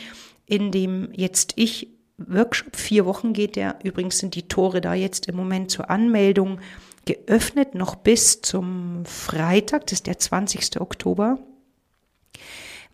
in 0.48 0.72
dem 0.72 1.10
jetzt 1.14 1.54
ich 1.56 1.90
Workshop, 2.18 2.76
vier 2.76 3.06
Wochen 3.06 3.34
geht 3.34 3.56
der, 3.56 3.80
übrigens 3.84 4.20
sind 4.20 4.36
die 4.36 4.48
Tore 4.48 4.80
da 4.80 4.94
jetzt 4.94 5.28
im 5.28 5.36
Moment 5.36 5.70
zur 5.72 5.90
Anmeldung 5.90 6.60
geöffnet, 7.04 7.76
noch 7.76 7.96
bis 7.96 8.42
zum 8.42 9.04
Freitag, 9.06 9.88
das 9.88 9.94
ist 9.94 10.08
der 10.08 10.20
20. 10.20 10.80
Oktober 10.80 11.40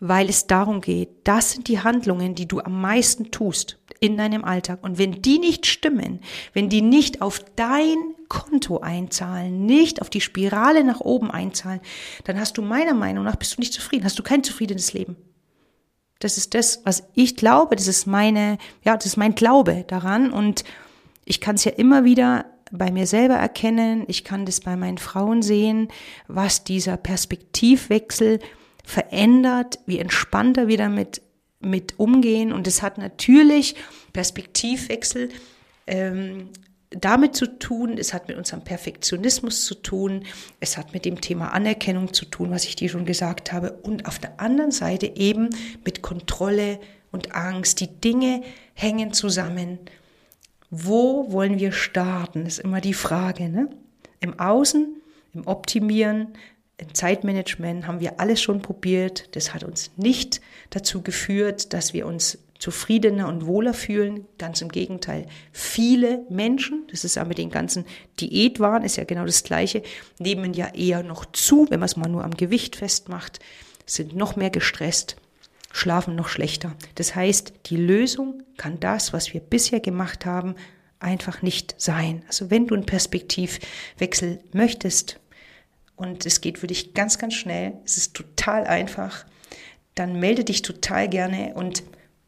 weil 0.04 0.30
es 0.30 0.48
darum 0.48 0.82
geht, 0.82 1.10
das 1.26 1.52
sind 1.52 1.68
die 1.68 1.80
Handlungen, 1.80 2.34
die 2.34 2.48
du 2.48 2.60
am 2.60 2.82
meisten 2.82 3.30
tust 3.30 3.78
in 4.02 4.18
deinem 4.18 4.44
Alltag. 4.44 4.80
Und 4.84 4.98
wenn 4.98 5.22
die 5.22 5.40
nicht 5.40 5.68
stimmen, 5.68 6.20
wenn 6.54 6.68
die 6.70 6.82
nicht 6.82 7.22
auf 7.22 7.40
dein 7.56 7.96
Konto 8.28 8.80
einzahlen, 8.80 9.66
nicht 9.66 10.02
auf 10.02 10.10
die 10.10 10.22
Spirale 10.22 10.84
nach 10.84 11.00
oben 11.00 11.30
einzahlen, 11.32 11.80
dann 12.26 12.40
hast 12.40 12.58
du 12.58 12.64
meiner 12.64 12.96
Meinung 12.96 13.24
nach, 13.24 13.36
bist 13.36 13.56
du 13.56 13.62
nicht 13.62 13.74
zufrieden, 13.74 14.04
hast 14.04 14.18
du 14.18 14.24
kein 14.24 14.44
zufriedenes 14.44 14.92
Leben. 14.94 15.16
Das 16.20 16.38
ist 16.38 16.56
das, 16.56 16.82
was 16.84 17.04
ich 17.14 17.36
glaube, 17.36 17.76
das 17.76 17.88
ist 17.88 18.08
meine, 18.08 18.58
ja, 18.84 18.98
das 18.98 19.06
ist 19.06 19.18
mein 19.18 19.36
Glaube 19.36 19.86
daran 19.88 20.32
und 20.32 20.64
ich 21.24 21.40
kann 21.40 21.56
es 21.56 21.64
ja 21.64 21.72
immer 21.72 22.04
wieder 22.04 22.46
bei 22.72 22.92
mir 22.92 23.06
selber 23.06 23.36
erkennen, 23.36 24.06
ich 24.08 24.24
kann 24.24 24.46
das 24.46 24.62
bei 24.62 24.76
meinen 24.76 24.98
Frauen 24.98 25.42
sehen, 25.42 25.90
was 26.28 26.64
dieser 26.64 26.98
Perspektivwechsel 26.98 28.40
verändert, 28.84 29.80
wie 29.86 30.00
entspannter 30.00 30.68
wir 30.68 30.78
damit 30.78 31.22
mit 31.62 32.00
umgehen. 32.00 32.52
Und 32.52 32.68
es 32.68 32.82
hat 32.82 32.98
natürlich 32.98 33.76
Perspektivwechsel 34.14 35.30
ähm, 35.88 36.50
damit 36.92 37.36
zu 37.36 37.48
tun, 37.58 37.98
es 37.98 38.14
hat 38.14 38.28
mit 38.28 38.38
unserem 38.38 38.64
Perfektionismus 38.64 39.66
zu 39.66 39.76
tun, 39.76 40.26
es 40.60 40.78
hat 40.78 40.94
mit 40.94 41.06
dem 41.06 41.22
Thema 41.22 41.54
Anerkennung 41.54 42.14
zu 42.14 42.26
tun, 42.26 42.52
was 42.52 42.66
ich 42.66 42.76
dir 42.76 42.90
schon 42.90 43.06
gesagt 43.06 43.54
habe, 43.54 43.72
und 43.72 44.06
auf 44.06 44.20
der 44.20 44.40
anderen 44.42 44.72
Seite 44.72 45.16
eben 45.16 45.50
mit 45.86 46.02
Kontrolle 46.02 46.80
und 47.12 47.34
Angst. 47.34 47.80
Die 47.80 47.88
Dinge 47.88 48.42
hängen 48.74 49.14
zusammen. 49.14 49.80
Wo 50.70 51.32
wollen 51.32 51.60
wir 51.60 51.72
starten? 51.72 52.44
Das 52.44 52.58
ist 52.58 52.66
immer 52.66 52.82
die 52.82 52.94
Frage. 52.94 53.50
Ne? 53.50 53.70
Im 54.20 54.40
Außen, 54.40 55.02
im 55.34 55.48
Optimieren, 55.48 56.30
im 56.82 56.94
Zeitmanagement 56.96 57.86
haben 57.86 58.00
wir 58.00 58.20
alles 58.20 58.42
schon 58.42 58.62
probiert. 58.62 59.30
Das 59.36 59.54
hat 59.54 59.64
uns 59.64 59.92
nicht 59.98 60.42
dazu 60.72 61.02
geführt, 61.02 61.74
dass 61.74 61.94
wir 61.94 62.08
uns 62.08 62.40
zufriedener 62.58 63.28
und 63.28 63.46
wohler 63.46 63.74
fühlen. 63.76 64.26
Ganz 64.40 64.62
im 64.62 64.70
Gegenteil. 64.70 65.28
Viele 65.52 66.26
Menschen, 66.30 66.88
das 66.90 67.04
ist 67.04 67.16
ja 67.16 67.24
mit 67.24 67.38
den 67.38 67.52
ganzen 67.52 67.86
Diätwahn, 68.20 68.84
ist 68.84 68.96
ja 68.96 69.04
genau 69.04 69.26
das 69.26 69.44
Gleiche, 69.44 69.84
nehmen 70.18 70.54
ja 70.54 70.74
eher 70.74 71.04
noch 71.04 71.26
zu, 71.26 71.68
wenn 71.70 71.80
man 71.80 71.88
es 71.88 71.98
mal 71.98 72.10
nur 72.10 72.24
am 72.24 72.32
Gewicht 72.32 72.76
festmacht, 72.76 73.40
sind 73.86 74.16
noch 74.16 74.36
mehr 74.36 74.50
gestresst, 74.50 75.18
schlafen 75.72 76.16
noch 76.16 76.30
schlechter. 76.30 76.76
Das 76.96 77.16
heißt, 77.16 77.54
die 77.68 77.78
Lösung 77.78 78.42
kann 78.58 78.80
das, 78.80 79.14
was 79.14 79.34
wir 79.34 79.42
bisher 79.42 79.80
gemacht 79.80 80.26
haben, 80.26 80.56
einfach 81.00 81.44
nicht 81.44 81.76
sein. 81.78 82.24
Also 82.28 82.50
wenn 82.50 82.66
du 82.66 82.74
einen 82.74 82.86
Perspektivwechsel 82.86 84.40
möchtest, 84.52 85.21
und 86.02 86.26
es 86.26 86.42
geht 86.42 86.58
für 86.58 86.66
dich 86.66 86.96
ganz, 86.96 87.20
ganz 87.20 87.36
schnell, 87.36 87.74
es 87.86 87.96
ist 87.96 88.16
total 88.16 88.66
einfach, 88.66 89.24
dann 89.94 90.20
melde 90.20 90.44
dich 90.44 90.64
total 90.64 91.08
gerne 91.08 91.54
und 91.54 91.84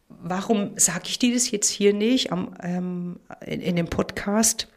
warum 0.08 0.78
sage 0.78 1.06
ich 1.08 1.18
dir 1.18 1.34
das 1.34 1.50
jetzt 1.50 1.70
hier 1.70 1.92
nicht 1.92 2.32
am, 2.32 2.54
ähm, 2.62 3.20
in, 3.44 3.62
in 3.62 3.76
dem 3.76 3.88
Podcast? 3.88 4.68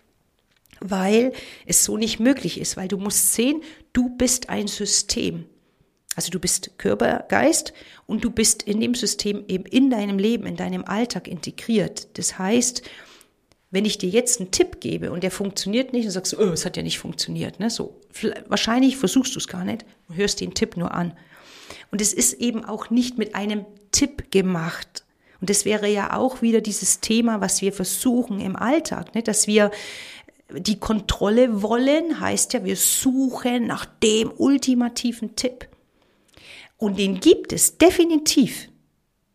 Weil 0.80 1.32
es 1.66 1.85
so 1.85 1.98
nicht 1.98 2.20
möglich 2.20 2.59
ist, 2.59 2.78
weil 2.78 2.88
du 2.88 2.96
musst 2.96 3.35
sehen, 3.35 3.62
du 3.92 4.16
bist 4.16 4.48
ein 4.48 4.66
System. 4.66 5.44
Also 6.14 6.30
du 6.30 6.38
bist 6.38 6.78
Körper, 6.78 7.26
Geist 7.28 7.74
und 8.06 8.24
du 8.24 8.30
bist 8.30 8.62
in 8.62 8.80
dem 8.80 8.94
System 8.94 9.44
eben 9.46 9.66
in 9.66 9.90
deinem 9.90 10.18
Leben, 10.18 10.46
in 10.46 10.56
deinem 10.56 10.85
Alltag 10.85 11.28
integriert. 11.28 12.18
Das 12.18 12.38
heißt, 12.38 12.82
wenn 13.70 13.85
ich 13.85 13.98
dir 13.98 14.09
jetzt 14.09 14.40
einen 14.40 14.50
Tipp 14.50 14.81
gebe 14.81 15.11
und 15.11 15.22
der 15.22 15.31
funktioniert 15.31 15.92
nicht, 15.92 16.05
dann 16.05 16.12
sagst 16.12 16.38
oh, 16.38 16.50
es 16.52 16.64
hat 16.64 16.76
ja 16.76 16.83
nicht 16.83 16.98
funktioniert. 16.98 17.59
Ne? 17.59 17.68
So, 17.68 18.00
wahrscheinlich 18.46 18.96
versuchst 18.96 19.35
du 19.35 19.38
es 19.38 19.48
gar 19.48 19.64
nicht 19.64 19.85
und 20.09 20.16
hörst 20.16 20.40
den 20.40 20.55
Tipp 20.55 20.76
nur 20.76 20.94
an. 20.94 21.16
Und 21.90 22.00
es 22.00 22.12
ist 22.12 22.35
eben 22.35 22.64
auch 22.64 22.90
nicht 22.90 23.18
mit 23.18 23.35
einem 23.35 23.64
Tipp 23.90 24.31
gemacht. 24.31 25.05
Und 25.40 25.50
das 25.50 25.64
wäre 25.64 25.88
ja 25.88 26.16
auch 26.16 26.42
wieder 26.42 26.61
dieses 26.61 27.00
Thema, 27.00 27.40
was 27.40 27.61
wir 27.61 27.72
versuchen 27.72 28.40
im 28.40 28.57
Alltag, 28.57 29.14
ne? 29.14 29.22
dass 29.22 29.46
wir 29.46 29.70
die 30.50 30.79
Kontrolle 30.79 31.62
wollen, 31.62 32.20
heißt 32.20 32.52
ja, 32.52 32.64
wir 32.64 32.76
suchen 32.76 33.66
nach 33.66 33.85
dem 33.85 34.33
ultimativen 34.37 35.35
Tipp. 35.35 35.68
Und 36.76 36.98
den 36.98 37.20
gibt 37.20 37.52
es 37.52 37.79
definitiv 37.79 38.68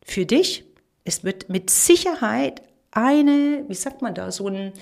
für 0.04 0.26
dich. 0.26 0.64
Es 1.04 1.24
wird 1.24 1.50
mit 1.50 1.70
Sicherheit 1.70 2.62
eine, 2.92 3.66
wie 3.68 3.74
sagt 3.74 4.02
man 4.02 4.14
da, 4.14 4.32
so 4.32 4.48
ein, 4.48 4.74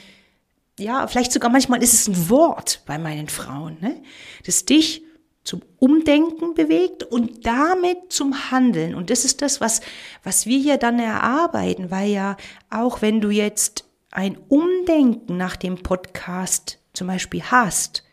ja, 0.80 1.08
vielleicht 1.08 1.32
sogar 1.32 1.52
manchmal 1.52 1.84
ist 1.84 1.94
es 1.94 2.08
ein 2.08 2.30
Wort 2.30 2.82
bei 2.86 2.98
meinen 2.98 3.28
Frauen, 3.28 3.78
ne? 3.82 4.02
das 4.46 4.66
dich 4.66 5.04
zum 5.44 5.62
Umdenken 5.78 6.54
bewegt 6.54 7.04
und 7.04 7.46
damit 7.46 7.98
zum 8.10 8.52
Handeln. 8.52 8.94
Und 8.94 9.10
das 9.10 9.26
ist 9.26 9.42
das, 9.42 9.62
was, 9.62 9.82
was 10.24 10.46
wir 10.46 10.60
hier 10.60 10.78
dann 10.78 11.00
erarbeiten, 11.00 11.92
weil 11.92 12.10
ja 12.10 12.38
auch 12.70 13.02
wenn 13.02 13.20
du 13.22 13.30
jetzt 13.30 13.86
ein 14.12 14.38
Umdenken 14.48 15.38
nach 15.38 15.56
dem 15.56 15.82
Podcast 15.82 16.80
zum 16.94 17.08
Beispiel 17.08 17.44
hast, 17.44 18.04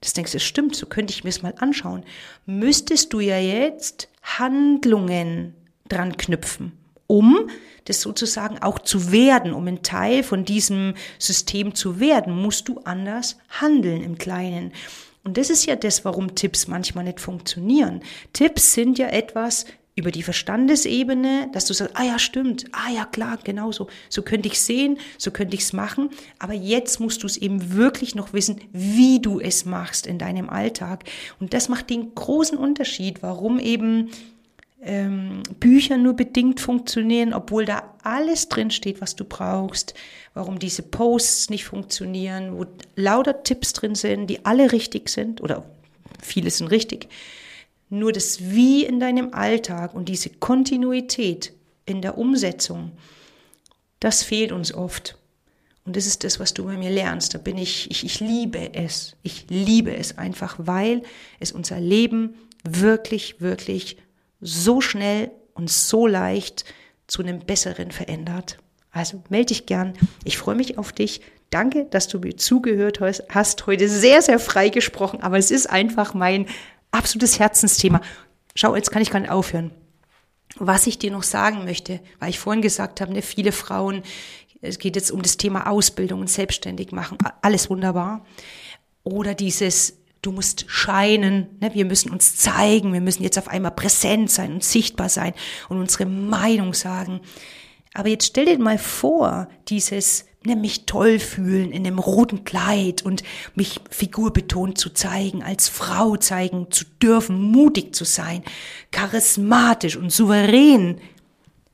das 0.00 0.12
denkst 0.12 0.32
du, 0.32 0.40
stimmt, 0.40 0.76
so 0.76 0.86
könnte 0.86 1.12
ich 1.12 1.24
mir 1.24 1.30
es 1.30 1.42
mal 1.42 1.54
anschauen, 1.58 2.04
müsstest 2.44 3.12
du 3.12 3.20
ja 3.20 3.38
jetzt 3.38 4.08
Handlungen 4.22 5.54
dran 5.88 6.16
knüpfen, 6.16 6.75
um 7.06 7.50
das 7.84 8.00
sozusagen 8.00 8.58
auch 8.58 8.80
zu 8.80 9.12
werden, 9.12 9.52
um 9.52 9.66
ein 9.66 9.82
Teil 9.82 10.22
von 10.22 10.44
diesem 10.44 10.94
System 11.18 11.74
zu 11.74 12.00
werden, 12.00 12.34
musst 12.34 12.68
du 12.68 12.80
anders 12.84 13.38
handeln 13.60 14.02
im 14.02 14.18
Kleinen. 14.18 14.72
Und 15.24 15.36
das 15.36 15.50
ist 15.50 15.66
ja 15.66 15.76
das, 15.76 16.04
warum 16.04 16.34
Tipps 16.34 16.68
manchmal 16.68 17.04
nicht 17.04 17.20
funktionieren. 17.20 18.00
Tipps 18.32 18.74
sind 18.74 18.98
ja 18.98 19.08
etwas 19.08 19.66
über 19.96 20.10
die 20.10 20.22
Verstandesebene, 20.22 21.48
dass 21.52 21.64
du 21.64 21.72
sagst, 21.72 21.96
ah 21.96 22.04
ja, 22.04 22.18
stimmt, 22.18 22.66
ah 22.72 22.92
ja, 22.94 23.06
klar, 23.06 23.38
genau 23.42 23.72
so. 23.72 23.88
So 24.10 24.20
könnte 24.20 24.46
ich 24.46 24.60
sehen, 24.60 24.98
so 25.16 25.30
könnte 25.30 25.56
ich 25.56 25.62
es 25.62 25.72
machen. 25.72 26.10
Aber 26.38 26.52
jetzt 26.52 27.00
musst 27.00 27.22
du 27.22 27.26
es 27.26 27.38
eben 27.38 27.72
wirklich 27.74 28.14
noch 28.14 28.34
wissen, 28.34 28.60
wie 28.72 29.20
du 29.20 29.40
es 29.40 29.64
machst 29.64 30.06
in 30.06 30.18
deinem 30.18 30.50
Alltag. 30.50 31.04
Und 31.40 31.54
das 31.54 31.70
macht 31.70 31.88
den 31.88 32.14
großen 32.14 32.58
Unterschied, 32.58 33.22
warum 33.22 33.58
eben 33.58 34.10
ähm, 34.82 35.42
Bücher 35.58 35.96
nur 35.96 36.14
bedingt 36.14 36.60
funktionieren, 36.60 37.32
obwohl 37.32 37.64
da 37.64 37.94
alles 38.02 38.48
drin 38.48 38.70
steht, 38.70 39.00
was 39.00 39.16
du 39.16 39.24
brauchst, 39.24 39.94
warum 40.34 40.58
diese 40.58 40.82
Posts 40.82 41.50
nicht 41.50 41.64
funktionieren, 41.64 42.56
wo 42.56 42.66
lauter 42.94 43.42
Tipps 43.42 43.72
drin 43.72 43.94
sind, 43.94 44.28
die 44.28 44.44
alle 44.44 44.72
richtig 44.72 45.08
sind 45.08 45.40
oder 45.40 45.64
viele 46.22 46.50
sind 46.50 46.68
richtig. 46.68 47.08
Nur 47.88 48.12
das 48.12 48.50
Wie 48.50 48.84
in 48.84 49.00
deinem 49.00 49.32
Alltag 49.32 49.94
und 49.94 50.08
diese 50.08 50.30
Kontinuität 50.30 51.52
in 51.84 52.02
der 52.02 52.18
Umsetzung, 52.18 52.92
das 54.00 54.22
fehlt 54.22 54.52
uns 54.52 54.74
oft. 54.74 55.16
Und 55.84 55.96
das 55.96 56.06
ist 56.06 56.24
das, 56.24 56.40
was 56.40 56.52
du 56.52 56.64
bei 56.64 56.76
mir 56.76 56.90
lernst. 56.90 57.32
Da 57.34 57.38
bin 57.38 57.56
ich, 57.56 57.88
ich, 57.90 58.04
ich 58.04 58.18
liebe 58.18 58.74
es. 58.74 59.16
Ich 59.22 59.46
liebe 59.48 59.94
es 59.96 60.18
einfach, 60.18 60.56
weil 60.58 61.02
es 61.38 61.52
unser 61.52 61.78
Leben 61.78 62.34
wirklich, 62.64 63.40
wirklich 63.40 63.96
so 64.40 64.80
schnell 64.80 65.30
und 65.54 65.70
so 65.70 66.06
leicht 66.06 66.64
zu 67.06 67.22
einem 67.22 67.40
besseren 67.40 67.90
verändert. 67.90 68.58
Also 68.90 69.22
melde 69.28 69.46
dich 69.46 69.66
gern. 69.66 69.94
Ich 70.24 70.38
freue 70.38 70.54
mich 70.54 70.78
auf 70.78 70.92
dich. 70.92 71.20
Danke, 71.50 71.86
dass 71.86 72.08
du 72.08 72.18
mir 72.18 72.36
zugehört 72.36 73.00
hast. 73.00 73.66
Heute 73.66 73.88
sehr, 73.88 74.22
sehr 74.22 74.38
frei 74.38 74.68
gesprochen, 74.68 75.22
aber 75.22 75.38
es 75.38 75.50
ist 75.50 75.68
einfach 75.70 76.14
mein 76.14 76.46
absolutes 76.90 77.38
Herzensthema. 77.38 78.00
Schau, 78.54 78.74
jetzt 78.74 78.90
kann 78.90 79.02
ich 79.02 79.10
gar 79.10 79.20
nicht 79.20 79.30
aufhören. 79.30 79.70
Was 80.58 80.86
ich 80.86 80.98
dir 80.98 81.10
noch 81.10 81.22
sagen 81.22 81.64
möchte, 81.64 82.00
weil 82.18 82.30
ich 82.30 82.38
vorhin 82.38 82.62
gesagt 82.62 83.00
habe, 83.00 83.12
ne, 83.12 83.22
viele 83.22 83.52
Frauen, 83.52 84.02
es 84.62 84.78
geht 84.78 84.96
jetzt 84.96 85.10
um 85.10 85.22
das 85.22 85.36
Thema 85.36 85.68
Ausbildung 85.68 86.20
und 86.20 86.30
selbstständig 86.30 86.92
machen, 86.92 87.18
alles 87.42 87.68
wunderbar. 87.68 88.24
Oder 89.04 89.34
dieses, 89.34 89.98
du 90.22 90.32
musst 90.32 90.64
scheinen, 90.68 91.48
ne, 91.60 91.72
wir 91.74 91.84
müssen 91.84 92.10
uns 92.10 92.36
zeigen, 92.36 92.92
wir 92.92 93.00
müssen 93.00 93.22
jetzt 93.22 93.38
auf 93.38 93.48
einmal 93.48 93.72
präsent 93.72 94.30
sein 94.30 94.54
und 94.54 94.64
sichtbar 94.64 95.08
sein 95.08 95.34
und 95.68 95.78
unsere 95.78 96.06
Meinung 96.06 96.74
sagen. 96.74 97.20
Aber 97.94 98.08
jetzt 98.08 98.26
stell 98.26 98.46
dir 98.46 98.58
mal 98.58 98.78
vor, 98.78 99.48
dieses 99.68 100.26
ne, 100.44 100.56
mich 100.56 100.86
toll 100.86 101.18
fühlen 101.18 101.72
in 101.72 101.86
einem 101.86 101.98
roten 101.98 102.44
Kleid 102.44 103.02
und 103.02 103.22
mich 103.54 103.80
figurbetont 103.90 104.78
zu 104.78 104.90
zeigen, 104.90 105.42
als 105.42 105.68
Frau 105.68 106.16
zeigen 106.16 106.70
zu 106.70 106.84
dürfen, 107.02 107.40
mutig 107.40 107.94
zu 107.94 108.04
sein, 108.04 108.42
charismatisch 108.90 109.96
und 109.96 110.12
souverän. 110.12 111.00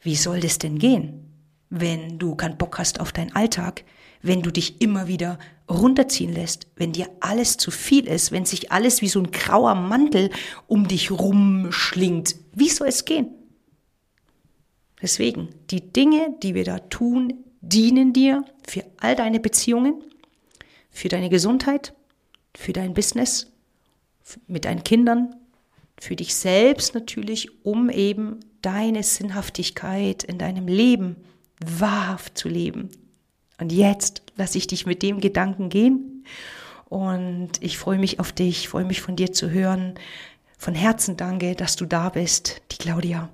Wie 0.00 0.16
soll 0.16 0.40
das 0.40 0.59
denn 0.59 0.78
gehen, 0.78 1.31
wenn 1.70 2.18
du 2.18 2.35
keinen 2.35 2.59
Bock 2.59 2.78
hast 2.78 3.00
auf 3.00 3.12
deinen 3.12 3.35
Alltag, 3.35 3.85
wenn 4.23 4.43
du 4.43 4.51
dich 4.51 4.81
immer 4.81 5.09
wieder 5.09 5.39
runterziehen 5.69 6.33
lässt, 6.33 6.67
wenn 6.77 6.93
dir 6.93 7.09
alles 7.21 7.57
zu 7.57 7.71
viel 7.71 8.07
ist, 8.07 8.33
wenn 8.33 8.45
sich 8.45 8.73
alles 8.73 9.03
wie 9.03 9.09
so 9.09 9.21
ein 9.21 9.31
grauer 9.31 9.75
Mantel 9.75 10.31
um 10.67 10.87
dich 10.89 11.11
rumschlingt? 11.11 12.37
Wie 12.55 12.69
soll 12.69 12.89
es 12.89 13.05
gehen? 13.05 13.31
Deswegen, 15.01 15.49
die 15.71 15.93
Dinge, 15.93 16.37
die 16.43 16.55
wir 16.55 16.65
da 16.65 16.79
tun, 16.79 17.35
dienen 17.61 18.13
dir 18.13 18.45
für 18.67 18.85
all 18.99 19.17
deine 19.17 19.41
Beziehungen, 19.41 20.03
für 20.91 21.09
deine 21.09 21.29
Gesundheit, 21.29 21.95
für 22.55 22.73
dein 22.73 22.95
Business, 22.95 23.51
mit 24.47 24.65
deinen 24.65 24.85
Kindern, 24.85 25.35
für 25.99 26.17
dich 26.17 26.35
selbst 26.35 26.95
natürlich, 26.95 27.65
um 27.65 27.91
eben 27.91 28.41
deine 28.61 29.03
Sinnhaftigkeit 29.03 30.23
in 30.23 30.39
deinem 30.39 30.69
Leben 30.69 31.17
wahrhaft 31.65 32.39
zu 32.39 32.49
leben. 32.49 32.91
Und 33.59 33.73
jetzt 33.73 34.23
lasse 34.37 34.59
ich 34.59 34.67
dich 34.67 34.87
mit 34.87 35.03
dem 35.03 35.21
Gedanken 35.21 35.69
gehen 35.69 36.25
und 36.87 37.51
ich 37.61 37.79
freue 37.79 37.99
mich 37.99 38.21
auf 38.21 38.33
dich, 38.33 38.69
freue 38.69 38.85
mich 38.85 39.01
von 39.01 39.17
dir 39.17 39.33
zu 39.33 39.51
hören. 39.51 39.95
Von 40.59 40.75
Herzen 40.75 41.17
danke, 41.17 41.55
dass 41.55 41.77
du 41.77 41.87
da 41.87 42.09
bist, 42.09 42.62
die 42.71 42.77
Claudia. 42.77 43.31